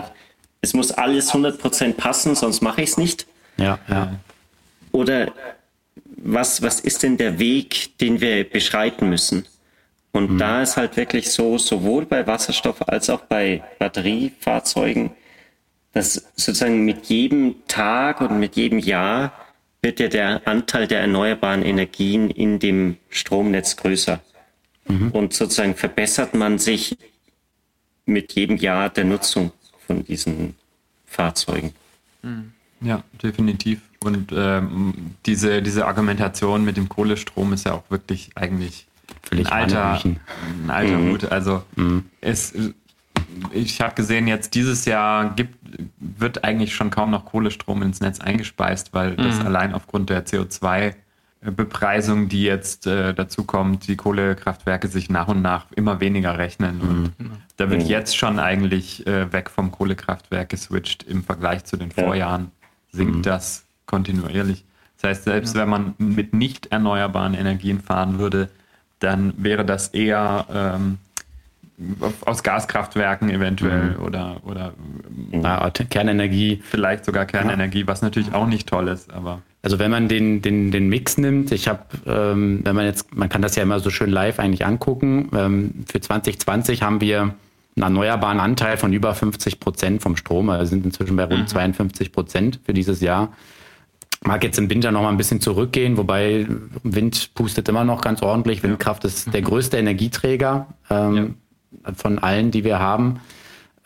es 0.61 0.75
muss 0.75 0.93
alles 0.93 1.29
100 1.29 1.59
Prozent 1.59 1.97
passen, 1.97 2.35
sonst 2.35 2.61
mache 2.61 2.83
ich 2.83 2.91
es 2.91 2.97
nicht. 2.97 3.27
Ja, 3.57 3.79
ja. 3.89 4.19
Oder 4.93 5.33
was, 6.17 6.63
was 6.63 6.81
ist 6.81 7.03
denn 7.03 7.17
der 7.17 7.39
Weg, 7.39 7.99
den 7.99 8.21
wir 8.21 8.49
beschreiten 8.49 9.09
müssen? 9.09 9.47
Und 10.13 10.33
mhm. 10.33 10.39
da 10.39 10.63
ist 10.63 10.77
halt 10.77 10.97
wirklich 10.97 11.31
so, 11.31 11.59
sowohl 11.59 12.07
bei 12.07 12.27
Wasserstoff 12.27 12.89
als 12.89 13.11
auch 13.11 13.21
bei 13.23 13.63
Batteriefahrzeugen, 13.79 15.11
dass 15.93 16.15
sozusagen 16.37 16.85
mit 16.85 17.07
jedem 17.07 17.57
Tag 17.67 18.21
und 18.21 18.39
mit 18.39 18.57
jedem 18.57 18.79
Jahr 18.79 19.33
wird 19.83 20.01
ja 20.01 20.09
der 20.09 20.47
Anteil 20.47 20.87
der 20.87 21.01
erneuerbaren 21.01 21.63
Energien 21.63 22.31
in 22.31 22.59
dem 22.59 22.97
Stromnetz 23.11 23.77
größer. 23.77 24.21
Mhm. 24.89 25.11
Und 25.13 25.35
sozusagen 25.35 25.75
verbessert 25.75 26.35
man 26.35 26.59
sich 26.59 26.97
mit 28.07 28.33
jedem 28.33 28.57
Jahr 28.57 28.89
der 28.89 29.05
Nutzung 29.05 29.53
von 29.87 30.05
diesen 30.05 30.57
Fahrzeugen. 31.07 31.73
Mhm. 32.23 32.53
Ja, 32.81 33.03
definitiv. 33.23 33.81
Und 34.01 34.33
ähm, 34.33 35.15
diese, 35.27 35.63
diese 35.63 35.87
Argumentation 35.87 36.65
mit 36.65 36.77
dem 36.77 36.89
Kohlestrom 36.89 37.53
ist 37.53 37.67
ja 37.67 37.73
auch 37.73 37.91
wirklich 37.91 38.31
eigentlich 38.37 38.87
Völlig 39.23 39.51
ein 39.51 39.63
alter, 39.63 40.01
ein 40.05 40.71
alter 40.71 40.99
mhm. 40.99 41.11
Hut. 41.11 41.31
Also 41.31 41.63
mhm. 41.77 42.05
es, 42.21 42.55
ich 43.53 43.81
habe 43.81 43.95
gesehen, 43.95 44.27
jetzt 44.27 44.55
dieses 44.55 44.85
Jahr 44.85 45.35
gibt, 45.35 45.55
wird 45.99 46.45
eigentlich 46.45 46.75
schon 46.75 46.91
kaum 46.91 47.11
noch 47.11 47.25
Kohlestrom 47.25 47.83
ins 47.83 48.01
Netz 48.01 48.21
eingespeist, 48.21 48.93
weil 48.93 49.13
mhm. 49.13 49.17
das 49.19 49.41
allein 49.41 49.75
aufgrund 49.75 50.11
der 50.11 50.27
CO2 50.27 50.95
Bepreisung, 51.41 52.29
die 52.29 52.43
jetzt 52.43 52.89
äh, 52.89 53.15
dazu 53.15 53.45
kommt, 53.45 53.87
die 53.87 53.95
Kohlekraftwerke 53.97 54.89
sich 54.89 55.09
nach 55.09 55.29
und 55.29 55.41
nach 55.41 55.67
immer 55.77 56.01
weniger 56.01 56.37
rechnen. 56.37 56.81
Und 56.81 57.03
mhm. 57.19 57.31
da 57.57 57.71
wird 57.71 57.83
mhm. 57.83 57.89
jetzt 57.89 58.17
schon 58.17 58.41
eigentlich 58.41 59.07
äh, 59.07 59.33
weg 59.33 59.49
vom 59.49 59.71
Kohlekraftwerk 59.71 60.49
geswitcht 60.49 61.05
im 61.05 61.23
Vergleich 61.23 61.65
zu 61.65 61.77
den 61.77 61.93
Vorjahren 61.93 62.51
sinkt 62.91 63.17
mhm. 63.17 63.23
das 63.23 63.65
kontinuierlich. 63.87 64.65
Das 65.01 65.11
heißt, 65.11 65.25
selbst 65.25 65.55
ja. 65.55 65.63
wenn 65.63 65.69
man 65.69 65.95
mit 65.99 66.35
nicht 66.35 66.67
erneuerbaren 66.67 67.35
Energien 67.35 67.81
fahren 67.81 68.19
würde, 68.19 68.51
dann 69.01 69.33
wäre 69.37 69.65
das 69.65 69.89
eher 69.89 70.47
ähm, 70.53 70.99
aus 72.25 72.43
Gaskraftwerken 72.43 73.31
eventuell 73.31 73.97
mhm. 73.97 74.05
oder, 74.05 74.37
oder 74.45 74.73
Na, 75.31 75.71
Kernenergie. 75.71 76.61
Vielleicht 76.65 77.05
sogar 77.05 77.25
Kernenergie, 77.27 77.81
ja. 77.81 77.87
was 77.87 78.03
natürlich 78.03 78.35
auch 78.35 78.47
nicht 78.47 78.69
toll 78.69 78.89
ist, 78.89 79.13
aber. 79.13 79.43
Also 79.63 79.79
wenn 79.79 79.91
man 79.91 80.09
den, 80.09 80.41
den, 80.41 80.71
den 80.71 80.89
Mix 80.89 81.19
nimmt, 81.19 81.51
ich 81.53 81.69
habe, 81.69 81.83
ähm, 82.07 82.61
wenn 82.65 82.77
man 82.77 82.85
jetzt, 82.87 83.15
man 83.15 83.29
kann 83.29 83.43
das 83.43 83.57
ja 83.57 83.63
immer 83.63 83.81
so 83.81 83.91
schön 83.91 84.11
live 84.11 84.39
eigentlich 84.39 84.65
angucken, 84.65 85.31
ähm, 85.35 85.85
für 85.91 86.01
2020 86.01 86.83
haben 86.83 87.01
wir 87.01 87.21
einen 87.21 87.83
erneuerbaren 87.83 88.41
Anteil 88.41 88.77
von 88.77 88.93
über 88.93 89.15
50 89.15 89.61
Prozent 89.61 90.03
vom 90.03 90.17
Strom. 90.17 90.49
Also 90.51 90.71
sind 90.71 90.85
inzwischen 90.85 91.17
bei 91.17 91.25
rund 91.25 91.43
mhm. 91.43 91.47
52 91.47 92.13
Prozent 92.13 92.61
für 92.65 92.73
dieses 92.73 93.01
Jahr. 93.01 93.33
Mag 94.25 94.43
jetzt 94.43 94.59
im 94.59 94.69
Winter 94.69 94.91
noch 94.91 95.03
mal 95.03 95.11
ein 95.11 95.17
bisschen 95.17 95.41
zurückgehen, 95.41 95.97
wobei 95.97 96.47
Wind 96.83 97.35
pustet 97.35 97.69
immer 97.69 97.85
noch 97.85 98.01
ganz 98.01 98.23
ordentlich. 98.23 98.63
Windkraft 98.63 99.05
ist 99.05 99.33
der 99.33 99.43
größte 99.43 99.77
Energieträger 99.77 100.67
ähm, 100.91 101.37
ja. 101.85 101.93
von 101.95 102.19
allen, 102.19 102.51
die 102.51 102.65
wir 102.65 102.81
haben. 102.81 103.21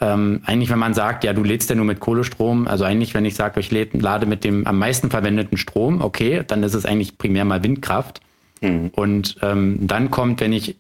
Ähm, 0.01 0.41
eigentlich, 0.47 0.71
wenn 0.71 0.79
man 0.79 0.95
sagt, 0.95 1.23
ja, 1.23 1.33
du 1.33 1.45
lädst 1.45 1.71
ja 1.71 1.77
nur 1.77 1.85
mit 1.85 2.01
Kohlestrom, 2.01 2.67
also 2.67 2.85
eigentlich, 2.85 3.15
wenn 3.15 3.25
ich 3.25 3.35
sage, 3.35 3.61
ich 3.61 3.71
lade 3.71 4.27
mit 4.27 4.43
dem 4.43 4.67
am 4.67 4.79
meisten 4.79 5.11
verwendeten 5.11 5.59
Strom, 5.59 6.01
okay, 6.01 6.43
dann 6.47 6.63
ist 6.63 6.75
es 6.75 6.87
eigentlich 6.87 7.19
primär 7.19 7.45
mal 7.45 7.63
Windkraft. 7.63 8.21
Mhm. 8.63 8.91
Und 8.95 9.37
ähm, 9.43 9.79
dann 9.87 10.11
kommt, 10.11 10.41
wenn 10.41 10.53
ich 10.53 10.77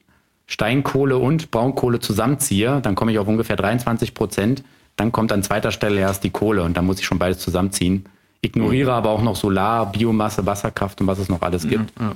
Steinkohle 0.47 1.19
und 1.19 1.51
Braunkohle 1.51 2.01
zusammenziehe, 2.01 2.81
dann 2.83 2.95
komme 2.95 3.12
ich 3.12 3.19
auf 3.19 3.29
ungefähr 3.29 3.57
23 3.57 4.15
Prozent. 4.15 4.65
Dann 4.97 5.12
kommt 5.12 5.31
an 5.31 5.43
zweiter 5.43 5.71
Stelle 5.71 6.01
erst 6.01 6.25
die 6.25 6.31
Kohle 6.31 6.62
und 6.62 6.77
dann 6.77 6.85
muss 6.85 6.99
ich 6.99 7.07
schon 7.07 7.19
beides 7.19 7.38
zusammenziehen. 7.38 8.07
Ignoriere 8.42 8.90
mhm. 8.90 8.96
aber 8.96 9.11
auch 9.11 9.22
noch 9.22 9.37
Solar, 9.37 9.92
Biomasse, 9.92 10.44
Wasserkraft 10.44 11.00
und 11.00 11.07
was 11.07 11.18
es 11.18 11.28
noch 11.28 11.42
alles 11.42 11.66
gibt. 11.68 11.92
Ja, 11.98 12.07
ja. 12.07 12.12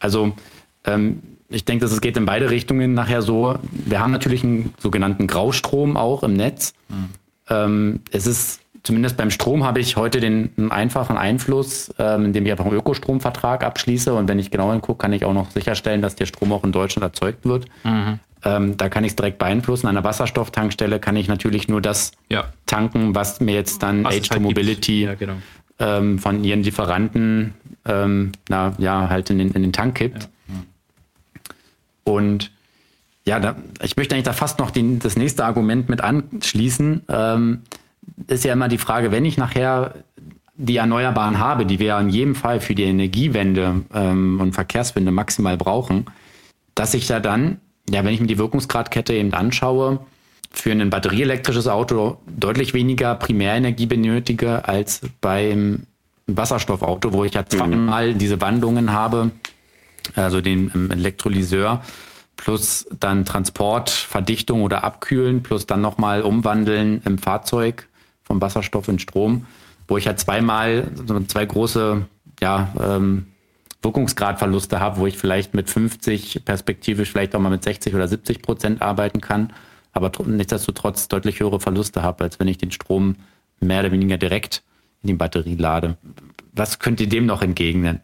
Also 0.00 0.32
ähm, 0.84 1.22
ich 1.48 1.64
denke, 1.64 1.84
dass 1.84 1.92
es 1.92 2.00
geht 2.00 2.16
in 2.16 2.26
beide 2.26 2.50
Richtungen 2.50 2.94
nachher 2.94 3.22
so. 3.22 3.56
Wir 3.70 4.00
haben 4.00 4.12
natürlich 4.12 4.44
einen 4.44 4.74
sogenannten 4.78 5.26
Graustrom 5.26 5.96
auch 5.96 6.22
im 6.22 6.34
Netz. 6.34 6.74
Mhm. 6.88 7.08
Ähm, 7.48 8.00
es 8.10 8.26
ist 8.26 8.60
zumindest 8.82 9.16
beim 9.16 9.30
Strom 9.30 9.64
habe 9.64 9.80
ich 9.80 9.96
heute 9.96 10.20
den 10.20 10.70
einfachen 10.70 11.16
Einfluss, 11.16 11.92
ähm, 11.98 12.26
indem 12.26 12.46
ich 12.46 12.52
einfach 12.52 12.64
einen 12.64 12.74
Ökostromvertrag 12.74 13.64
abschließe. 13.64 14.14
Und 14.14 14.28
wenn 14.28 14.38
ich 14.38 14.50
genau 14.50 14.70
hingucke, 14.72 14.98
kann 14.98 15.12
ich 15.12 15.24
auch 15.24 15.34
noch 15.34 15.50
sicherstellen, 15.50 16.02
dass 16.02 16.16
der 16.16 16.26
Strom 16.26 16.52
auch 16.52 16.64
in 16.64 16.72
Deutschland 16.72 17.02
erzeugt 17.02 17.44
wird. 17.44 17.66
Mhm. 17.84 18.20
Ähm, 18.42 18.76
da 18.76 18.88
kann 18.88 19.04
ich 19.04 19.10
es 19.10 19.16
direkt 19.16 19.38
beeinflussen. 19.38 19.86
An 19.86 19.96
einer 19.96 20.04
Wasserstofftankstelle 20.04 20.98
kann 20.98 21.16
ich 21.16 21.28
natürlich 21.28 21.68
nur 21.68 21.82
das 21.82 22.12
ja. 22.30 22.44
tanken, 22.64 23.14
was 23.14 23.40
mir 23.40 23.54
jetzt 23.54 23.82
dann 23.82 24.06
H2 24.06 24.30
halt 24.30 24.42
Mobility 24.42 25.04
ja, 25.04 25.14
genau. 25.14 25.34
Ähm, 25.80 26.18
von 26.18 26.44
ihren 26.44 26.62
Lieferanten 26.62 27.54
ähm, 27.86 28.32
na, 28.48 28.74
ja, 28.78 29.08
halt 29.08 29.30
in 29.30 29.38
den, 29.38 29.50
in 29.50 29.62
den 29.62 29.72
Tank 29.72 29.96
kippt. 29.96 30.28
Ja. 30.48 30.54
Und 32.04 32.50
ja, 33.26 33.40
da, 33.40 33.56
ich 33.82 33.96
möchte 33.96 34.14
eigentlich 34.14 34.24
da 34.24 34.32
fast 34.32 34.58
noch 34.58 34.70
den, 34.70 34.98
das 34.98 35.16
nächste 35.16 35.44
Argument 35.44 35.88
mit 35.88 36.00
anschließen. 36.00 37.02
Ähm, 37.08 37.62
ist 38.26 38.44
ja 38.44 38.52
immer 38.52 38.68
die 38.68 38.78
Frage, 38.78 39.12
wenn 39.12 39.24
ich 39.24 39.36
nachher 39.36 39.94
die 40.56 40.76
Erneuerbaren 40.76 41.38
habe, 41.38 41.64
die 41.64 41.78
wir 41.78 41.98
in 41.98 42.10
jedem 42.10 42.34
Fall 42.34 42.60
für 42.60 42.74
die 42.74 42.82
Energiewende 42.82 43.82
ähm, 43.94 44.40
und 44.40 44.52
Verkehrswende 44.52 45.10
maximal 45.10 45.56
brauchen, 45.56 46.06
dass 46.74 46.92
ich 46.92 47.06
da 47.06 47.18
dann, 47.18 47.60
ja, 47.88 48.04
wenn 48.04 48.12
ich 48.12 48.20
mir 48.20 48.26
die 48.26 48.38
Wirkungsgradkette 48.38 49.14
eben 49.14 49.32
anschaue, 49.32 50.00
für 50.50 50.72
ein 50.72 50.90
batterieelektrisches 50.90 51.68
Auto 51.68 52.18
deutlich 52.26 52.74
weniger 52.74 53.14
Primärenergie 53.14 53.86
benötige 53.86 54.66
als 54.66 55.00
beim 55.20 55.86
Wasserstoffauto, 56.26 57.12
wo 57.12 57.24
ich 57.24 57.34
ja 57.34 57.46
zweimal 57.46 58.14
mhm. 58.14 58.18
diese 58.18 58.40
Wandlungen 58.40 58.92
habe, 58.92 59.30
also 60.14 60.40
den 60.40 60.70
ähm, 60.74 60.90
Elektrolyseur 60.90 61.82
plus 62.36 62.86
dann 62.98 63.24
Transport, 63.24 63.90
Verdichtung 63.90 64.62
oder 64.62 64.82
Abkühlen 64.82 65.42
plus 65.42 65.66
dann 65.66 65.82
nochmal 65.82 66.22
umwandeln 66.22 67.02
im 67.04 67.18
Fahrzeug 67.18 67.86
vom 68.22 68.40
Wasserstoff 68.40 68.88
in 68.88 68.98
Strom, 68.98 69.46
wo 69.88 69.98
ich 69.98 70.06
ja 70.06 70.16
zweimal 70.16 70.88
zwei 71.28 71.44
große 71.44 72.06
ja, 72.40 72.72
ähm, 72.80 73.26
Wirkungsgradverluste 73.82 74.80
habe, 74.80 75.00
wo 75.00 75.06
ich 75.06 75.18
vielleicht 75.18 75.54
mit 75.54 75.68
50 75.68 76.44
perspektivisch 76.44 77.10
vielleicht 77.10 77.34
auch 77.34 77.40
mal 77.40 77.50
mit 77.50 77.62
60 77.62 77.94
oder 77.94 78.08
70 78.08 78.40
Prozent 78.40 78.82
arbeiten 78.82 79.20
kann, 79.20 79.52
aber 79.92 80.10
nichtsdestotrotz 80.24 81.08
deutlich 81.08 81.40
höhere 81.40 81.60
Verluste 81.60 82.02
habe, 82.02 82.24
als 82.24 82.38
wenn 82.38 82.48
ich 82.48 82.58
den 82.58 82.70
Strom 82.70 83.16
mehr 83.60 83.80
oder 83.80 83.92
weniger 83.92 84.18
direkt 84.18 84.62
in 85.02 85.08
die 85.08 85.14
Batterie 85.14 85.56
lade. 85.56 85.96
Was 86.52 86.78
könnt 86.78 87.00
ihr 87.00 87.08
dem 87.08 87.26
noch 87.26 87.42
entgegnen? 87.42 88.00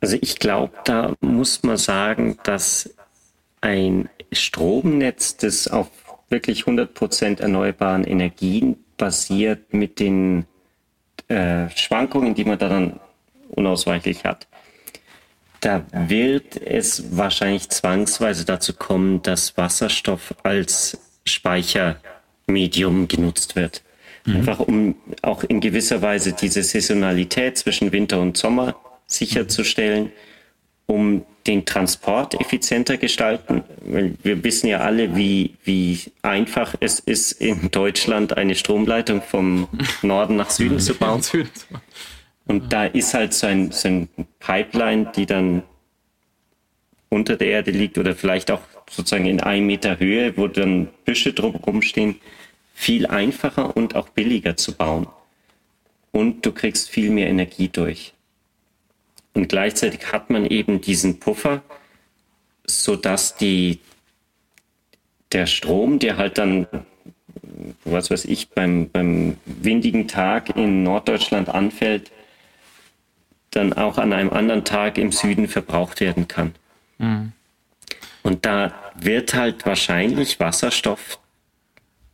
Also 0.00 0.16
ich 0.20 0.38
glaube, 0.38 0.74
da 0.84 1.14
muss 1.20 1.62
man 1.62 1.76
sagen, 1.76 2.38
dass 2.42 2.92
ein 3.60 4.08
Stromnetz, 4.32 5.36
das 5.36 5.68
auf 5.68 5.88
wirklich 6.28 6.64
100% 6.64 7.40
erneuerbaren 7.40 8.04
Energien 8.04 8.76
basiert, 8.96 9.72
mit 9.72 10.00
den 10.00 10.46
äh, 11.28 11.68
Schwankungen, 11.70 12.34
die 12.34 12.44
man 12.44 12.58
da 12.58 12.68
dann 12.68 12.98
unausweichlich 13.50 14.24
hat, 14.24 14.48
da 15.62 15.86
wird 15.92 16.60
es 16.60 17.16
wahrscheinlich 17.16 17.68
zwangsweise 17.68 18.44
dazu 18.44 18.74
kommen, 18.74 19.22
dass 19.22 19.56
Wasserstoff 19.56 20.34
als 20.42 20.98
Speichermedium 21.24 23.06
genutzt 23.06 23.54
wird. 23.54 23.82
Mhm. 24.24 24.36
Einfach 24.36 24.58
um 24.58 24.96
auch 25.22 25.44
in 25.44 25.60
gewisser 25.60 26.02
Weise 26.02 26.32
diese 26.32 26.64
Saisonalität 26.64 27.56
zwischen 27.58 27.92
Winter 27.92 28.20
und 28.20 28.36
Sommer 28.36 28.74
sicherzustellen, 29.06 30.10
um 30.86 31.24
den 31.46 31.64
Transport 31.64 32.40
effizienter 32.40 32.96
gestalten. 32.96 33.62
Wir 33.84 34.42
wissen 34.42 34.66
ja 34.66 34.80
alle, 34.80 35.16
wie, 35.16 35.54
wie 35.64 36.00
einfach 36.22 36.74
es 36.80 36.98
ist, 36.98 37.32
in 37.32 37.70
Deutschland 37.70 38.36
eine 38.36 38.56
Stromleitung 38.56 39.22
vom 39.22 39.68
Norden 40.02 40.36
nach 40.36 40.50
Süden 40.50 40.80
zu 40.80 40.94
bauen. 40.94 41.22
Und 42.46 42.72
da 42.72 42.86
ist 42.86 43.14
halt 43.14 43.34
so 43.34 43.46
ein, 43.46 43.70
so 43.70 43.88
ein 43.88 44.08
Pipeline, 44.40 45.12
die 45.14 45.26
dann 45.26 45.62
unter 47.08 47.36
der 47.36 47.48
Erde 47.48 47.70
liegt 47.70 47.98
oder 47.98 48.14
vielleicht 48.14 48.50
auch 48.50 48.62
sozusagen 48.90 49.26
in 49.26 49.40
einem 49.40 49.66
Meter 49.66 49.98
Höhe, 49.98 50.36
wo 50.36 50.48
dann 50.48 50.88
Büsche 51.04 51.32
drumherum 51.32 51.82
stehen, 51.82 52.16
viel 52.74 53.06
einfacher 53.06 53.76
und 53.76 53.94
auch 53.94 54.08
billiger 54.08 54.56
zu 54.56 54.72
bauen. 54.72 55.06
Und 56.10 56.44
du 56.44 56.52
kriegst 56.52 56.90
viel 56.90 57.10
mehr 57.10 57.28
Energie 57.28 57.68
durch. 57.68 58.12
Und 59.34 59.48
gleichzeitig 59.48 60.12
hat 60.12 60.30
man 60.30 60.46
eben 60.46 60.80
diesen 60.80 61.18
Puffer, 61.20 61.62
sodass 62.66 63.36
die, 63.36 63.78
der 65.32 65.46
Strom, 65.46 65.98
der 65.98 66.16
halt 66.16 66.38
dann, 66.38 66.66
was 67.84 68.10
weiß 68.10 68.26
ich, 68.26 68.50
beim, 68.50 68.90
beim 68.90 69.36
windigen 69.46 70.08
Tag 70.08 70.56
in 70.56 70.82
Norddeutschland 70.82 71.48
anfällt, 71.48 72.10
dann 73.52 73.72
auch 73.72 73.98
an 73.98 74.12
einem 74.12 74.30
anderen 74.30 74.64
Tag 74.64 74.98
im 74.98 75.12
Süden 75.12 75.46
verbraucht 75.46 76.00
werden 76.00 76.26
kann. 76.26 76.54
Mhm. 76.98 77.32
Und 78.22 78.44
da 78.44 78.72
wird 78.98 79.34
halt 79.34 79.64
wahrscheinlich 79.66 80.40
Wasserstoff 80.40 81.18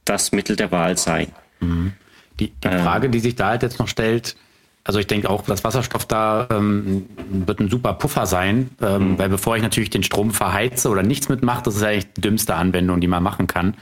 das 0.05 0.33
Mittel 0.33 0.57
der 0.57 0.70
Wahl 0.70 0.96
sein. 0.96 1.33
Mhm. 1.61 1.92
Die, 2.40 2.51
die 2.51 2.68
Frage, 2.68 3.09
die 3.11 3.20
sich 3.20 3.35
da 3.35 3.48
halt 3.48 3.62
jetzt 3.62 3.79
noch 3.79 3.88
stellt, 3.88 4.37
also 4.85 5.01
ich 5.01 5.07
denke 5.07 5.29
auch, 5.29 5.42
dass 5.42 5.64
Wasserstoff 5.64 6.07
da 6.07 6.48
ähm, 6.51 7.07
wird 7.29 7.61
ein 7.61 7.68
super 7.68 7.92
Puffer 7.92 8.24
sein, 8.24 8.70
ähm, 8.81 9.12
mhm. 9.12 9.18
weil 9.18 9.29
bevor 9.29 9.55
ich 9.55 9.62
natürlich 9.62 9.90
den 9.90 10.03
Strom 10.03 10.31
verheize 10.31 10.88
oder 10.88 11.03
nichts 11.03 11.29
mitmache, 11.29 11.62
das 11.64 11.77
ist 11.77 11.83
eigentlich 11.83 12.12
die 12.14 12.22
dümmste 12.22 12.55
Anwendung, 12.55 13.01
die 13.01 13.07
man 13.07 13.22
machen 13.22 13.46
kann, 13.46 13.74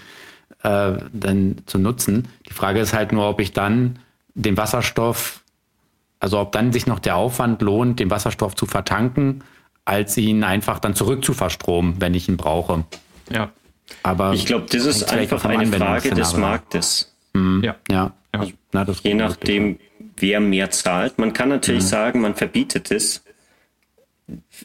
äh, 0.64 0.94
dann 1.12 1.58
zu 1.66 1.78
nutzen. 1.78 2.26
Die 2.48 2.52
Frage 2.52 2.80
ist 2.80 2.92
halt 2.92 3.12
nur, 3.12 3.28
ob 3.28 3.40
ich 3.40 3.52
dann 3.52 4.00
den 4.34 4.56
Wasserstoff, 4.56 5.42
also 6.26 6.40
ob 6.40 6.50
dann 6.50 6.72
sich 6.72 6.88
noch 6.88 6.98
der 6.98 7.14
Aufwand 7.14 7.62
lohnt, 7.62 8.00
den 8.00 8.10
Wasserstoff 8.10 8.56
zu 8.56 8.66
vertanken, 8.66 9.44
als 9.84 10.16
ihn 10.16 10.42
einfach 10.42 10.80
dann 10.80 10.96
zurück 10.96 11.24
zu 11.24 11.34
verstromen, 11.34 12.00
wenn 12.00 12.14
ich 12.14 12.28
ihn 12.28 12.36
brauche. 12.36 12.84
Ja. 13.30 13.52
Aber 14.02 14.32
ich 14.32 14.44
glaube, 14.44 14.66
das 14.68 14.86
ist 14.86 15.12
einfach 15.12 15.44
eine 15.44 15.68
Frage 15.68 16.10
des 16.10 16.36
Marktes. 16.36 17.14
Mhm. 17.32 17.62
Ja. 17.62 17.76
ja. 17.88 18.12
Also, 18.32 18.52
Na, 18.72 18.84
je 19.04 19.14
nachdem, 19.14 19.78
wer 20.16 20.40
mehr 20.40 20.72
zahlt. 20.72 21.16
Man 21.16 21.32
kann 21.32 21.48
natürlich 21.48 21.84
mhm. 21.84 21.88
sagen, 21.88 22.20
man 22.22 22.34
verbietet 22.34 22.90
es. 22.90 23.22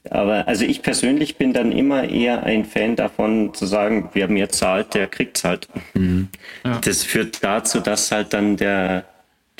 Aber 0.09 0.47
also 0.47 0.65
ich 0.65 0.81
persönlich 0.81 1.37
bin 1.37 1.53
dann 1.53 1.71
immer 1.71 2.05
eher 2.05 2.41
ein 2.41 2.65
Fan 2.65 2.95
davon 2.95 3.53
zu 3.53 3.67
sagen, 3.67 4.09
wer 4.13 4.27
mehr 4.27 4.49
zahlt, 4.49 4.95
der 4.95 5.05
kriegt 5.05 5.37
es 5.37 5.43
halt. 5.43 5.67
Mhm. 5.93 6.29
Ja. 6.65 6.79
Das 6.79 7.03
führt 7.03 7.43
dazu, 7.43 7.81
dass 7.81 8.11
halt 8.11 8.33
dann 8.33 8.57
der, 8.57 9.05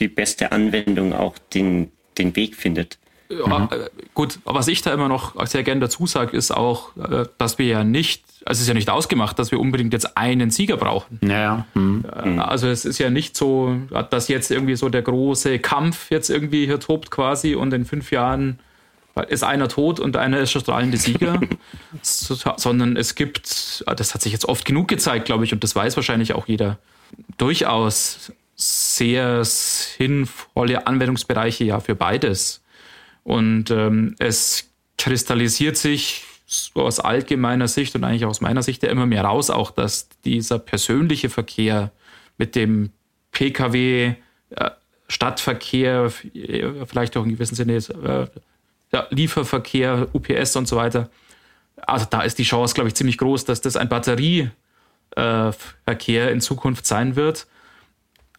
die 0.01 0.09
beste 0.09 0.51
Anwendung 0.51 1.13
auch 1.13 1.35
den, 1.53 1.91
den 2.17 2.35
Weg 2.35 2.55
findet. 2.55 2.97
Ja, 3.29 3.59
mhm. 3.59 3.69
Äh, 3.71 3.89
gut, 4.13 4.39
was 4.43 4.67
ich 4.67 4.81
da 4.81 4.93
immer 4.93 5.07
noch 5.07 5.45
sehr 5.45 5.63
gern 5.63 5.79
dazu 5.79 6.05
sage, 6.05 6.35
ist 6.35 6.51
auch, 6.51 6.95
äh, 6.97 7.25
dass 7.37 7.57
wir 7.57 7.65
ja 7.65 7.83
nicht, 7.83 8.23
also 8.45 8.57
es 8.57 8.63
ist 8.63 8.67
ja 8.67 8.73
nicht 8.73 8.89
ausgemacht, 8.89 9.39
dass 9.39 9.51
wir 9.51 9.59
unbedingt 9.59 9.93
jetzt 9.93 10.17
einen 10.17 10.51
Sieger 10.51 10.77
brauchen. 10.77 11.19
Ja, 11.23 11.65
mhm. 11.73 12.03
Äh, 12.13 12.39
also 12.39 12.67
es 12.67 12.83
ist 12.83 12.97
ja 12.97 13.09
nicht 13.09 13.37
so, 13.37 13.75
dass 14.09 14.27
jetzt 14.27 14.51
irgendwie 14.51 14.75
so 14.75 14.89
der 14.89 15.01
große 15.01 15.59
Kampf 15.59 16.11
jetzt 16.11 16.29
irgendwie 16.29 16.65
hier 16.65 16.79
tobt 16.79 17.11
quasi 17.11 17.55
und 17.55 17.73
in 17.73 17.85
fünf 17.85 18.11
Jahren 18.11 18.59
ist 19.27 19.43
einer 19.43 19.67
tot 19.67 19.99
und 19.99 20.15
einer 20.15 20.39
ist 20.39 20.53
der 20.53 20.61
strahlende 20.61 20.97
Sieger, 20.97 21.39
sondern 22.01 22.95
es 22.95 23.15
gibt, 23.15 23.83
das 23.85 24.13
hat 24.13 24.21
sich 24.21 24.31
jetzt 24.31 24.45
oft 24.45 24.63
genug 24.63 24.87
gezeigt, 24.87 25.25
glaube 25.25 25.43
ich, 25.43 25.51
und 25.53 25.63
das 25.63 25.75
weiß 25.75 25.97
wahrscheinlich 25.97 26.33
auch 26.33 26.47
jeder, 26.47 26.77
durchaus 27.37 28.31
sehr 28.61 29.43
sinnvolle 29.43 30.85
Anwendungsbereiche 30.85 31.63
ja 31.63 31.79
für 31.79 31.95
beides. 31.95 32.61
Und 33.23 33.71
ähm, 33.71 34.15
es 34.19 34.69
kristallisiert 34.97 35.77
sich 35.77 36.25
so 36.45 36.81
aus 36.81 36.99
allgemeiner 36.99 37.67
Sicht 37.67 37.95
und 37.95 38.03
eigentlich 38.03 38.25
aus 38.25 38.41
meiner 38.41 38.61
Sicht 38.61 38.83
ja 38.83 38.89
immer 38.89 39.05
mehr 39.05 39.23
raus, 39.23 39.49
auch 39.49 39.71
dass 39.71 40.09
dieser 40.25 40.59
persönliche 40.59 41.29
Verkehr 41.29 41.91
mit 42.37 42.55
dem 42.55 42.91
Pkw, 43.31 44.15
äh, 44.51 44.71
Stadtverkehr, 45.07 46.11
vielleicht 46.85 47.17
auch 47.17 47.23
in 47.23 47.31
gewissem 47.31 47.55
Sinne 47.55 47.75
äh, 47.75 48.27
ja, 48.93 49.07
Lieferverkehr, 49.09 50.07
UPS 50.13 50.55
und 50.55 50.67
so 50.67 50.75
weiter. 50.75 51.09
Also 51.77 52.05
da 52.09 52.21
ist 52.21 52.37
die 52.37 52.43
Chance, 52.43 52.75
glaube 52.75 52.89
ich, 52.89 52.95
ziemlich 52.95 53.17
groß, 53.17 53.45
dass 53.45 53.61
das 53.61 53.75
ein 53.75 53.89
Batterieverkehr 53.89 54.51
äh, 55.17 56.31
in 56.31 56.41
Zukunft 56.41 56.85
sein 56.85 57.15
wird. 57.15 57.47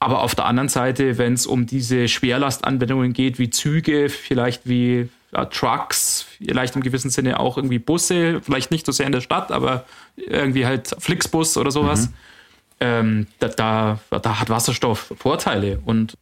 Aber 0.03 0.23
auf 0.23 0.35
der 0.35 0.47
anderen 0.47 0.69
Seite, 0.69 1.17
wenn 1.17 1.35
es 1.35 1.47
um 1.47 1.65
diese 1.65 2.09
Schwerlastanwendungen 2.09 3.12
geht, 3.12 3.38
wie 3.38 3.51
Züge, 3.51 4.09
vielleicht 4.09 4.69
wie 4.69 5.09
ja, 5.33 5.45
Trucks, 5.45 6.27
vielleicht 6.44 6.75
im 6.75 6.83
gewissen 6.83 7.09
Sinne 7.09 7.38
auch 7.38 7.57
irgendwie 7.57 7.79
Busse, 7.79 8.40
vielleicht 8.42 8.73
nicht 8.73 8.85
so 8.85 8.90
sehr 8.90 9.07
in 9.07 9.13
der 9.13 9.21
Stadt, 9.21 9.53
aber 9.53 9.85
irgendwie 10.17 10.67
halt 10.67 10.92
Flixbus 10.98 11.57
oder 11.57 11.71
sowas, 11.71 12.09
mhm. 12.09 12.15
ähm, 12.81 13.27
da, 13.38 13.46
da, 13.46 14.00
da, 14.11 14.40
hat 14.40 14.50
Wasserstoff 14.50 15.15
Vorteile. 15.17 15.81
Und, 15.85 16.19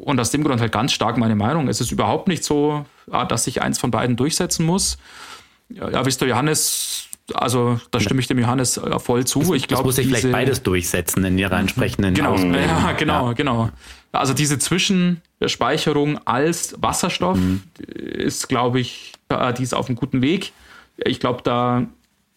und 0.00 0.18
aus 0.18 0.32
dem 0.32 0.42
Grund 0.42 0.60
halt 0.60 0.72
ganz 0.72 0.92
stark 0.92 1.16
meine 1.16 1.36
Meinung. 1.36 1.68
Es 1.68 1.80
ist 1.80 1.92
überhaupt 1.92 2.26
nicht 2.26 2.42
so, 2.42 2.84
dass 3.06 3.44
sich 3.44 3.62
eins 3.62 3.78
von 3.78 3.92
beiden 3.92 4.16
durchsetzen 4.16 4.66
muss. 4.66 4.98
Ja, 5.68 6.04
wisst 6.04 6.20
ihr, 6.20 6.26
Johannes 6.26 7.09
also 7.34 7.80
da 7.90 8.00
stimme 8.00 8.20
ich 8.20 8.26
dem 8.26 8.38
Johannes 8.38 8.76
äh, 8.76 8.98
voll 8.98 9.26
zu. 9.26 9.54
Ich 9.54 9.68
glaube, 9.68 9.84
muss 9.84 9.96
sich 9.96 10.06
vielleicht 10.06 10.30
beides 10.32 10.62
durchsetzen 10.62 11.24
in 11.24 11.38
ihrer 11.38 11.58
entsprechenden 11.58 12.14
genau, 12.14 12.36
Ja, 12.36 12.92
genau, 12.98 13.28
ja. 13.28 13.32
genau. 13.32 13.70
Also 14.12 14.34
diese 14.34 14.58
Zwischenspeicherung 14.58 16.18
als 16.26 16.74
Wasserstoff 16.80 17.38
mhm. 17.38 17.62
ist, 17.86 18.48
glaube 18.48 18.80
ich, 18.80 19.12
die 19.56 19.62
ist 19.62 19.74
auf 19.74 19.88
einem 19.88 19.96
guten 19.96 20.20
Weg. 20.20 20.52
Ich 20.96 21.20
glaube, 21.20 21.42
da 21.44 21.86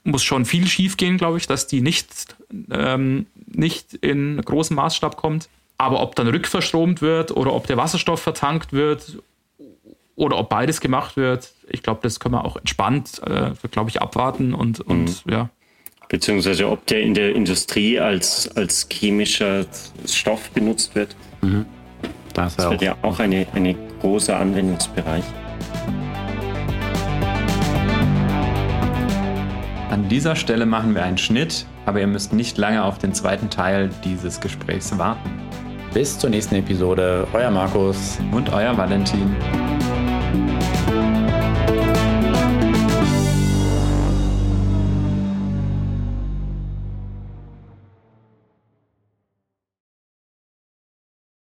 muss 0.03 0.23
schon 0.23 0.45
viel 0.45 0.67
schiefgehen, 0.67 1.17
glaube 1.17 1.37
ich, 1.37 1.47
dass 1.47 1.67
die 1.67 1.81
nicht, 1.81 2.35
ähm, 2.71 3.25
nicht 3.47 3.93
in 3.95 4.41
großem 4.41 4.75
Maßstab 4.75 5.17
kommt. 5.17 5.49
Aber 5.77 6.01
ob 6.01 6.15
dann 6.15 6.27
rückverstromt 6.27 7.01
wird 7.01 7.31
oder 7.31 7.53
ob 7.53 7.67
der 7.67 7.77
Wasserstoff 7.77 8.21
vertankt 8.21 8.73
wird 8.73 9.17
oder 10.15 10.37
ob 10.37 10.49
beides 10.49 10.79
gemacht 10.81 11.17
wird, 11.17 11.51
ich 11.69 11.83
glaube, 11.83 11.99
das 12.03 12.19
können 12.19 12.35
wir 12.35 12.45
auch 12.45 12.57
entspannt, 12.57 13.21
äh, 13.25 13.51
glaube 13.71 13.89
ich, 13.89 14.01
abwarten 14.01 14.53
und, 14.53 14.79
und 14.81 15.25
mhm. 15.25 15.31
ja. 15.31 15.49
Beziehungsweise 16.09 16.69
ob 16.69 16.85
der 16.85 17.01
in 17.01 17.13
der 17.13 17.33
Industrie 17.33 17.99
als, 17.99 18.55
als 18.55 18.87
chemischer 18.91 19.65
Stoff 20.05 20.51
benutzt 20.51 20.93
wird. 20.93 21.15
Mhm. 21.41 21.65
Das, 22.33 22.55
das 22.55 22.69
wird 22.69 22.81
ja 22.81 22.95
auch 23.01 23.19
ein 23.19 23.45
eine 23.53 23.75
großer 24.01 24.37
Anwendungsbereich. 24.37 25.23
An 29.89 30.09
dieser 30.09 30.35
Stelle 30.35 30.65
machen 30.65 30.95
wir 30.95 31.03
einen 31.03 31.19
Schnitt, 31.19 31.67
aber 31.85 31.99
ihr 31.99 32.07
müsst 32.07 32.33
nicht 32.33 32.57
lange 32.57 32.83
auf 32.83 32.97
den 32.97 33.13
zweiten 33.13 33.49
Teil 33.49 33.91
dieses 34.03 34.39
Gesprächs 34.39 34.97
warten. 34.97 35.29
Bis 35.93 36.17
zur 36.17 36.31
nächsten 36.31 36.55
Episode. 36.55 37.27
Euer 37.33 37.51
Markus 37.51 38.17
und 38.31 38.51
euer 38.51 38.75
Valentin. 38.75 39.35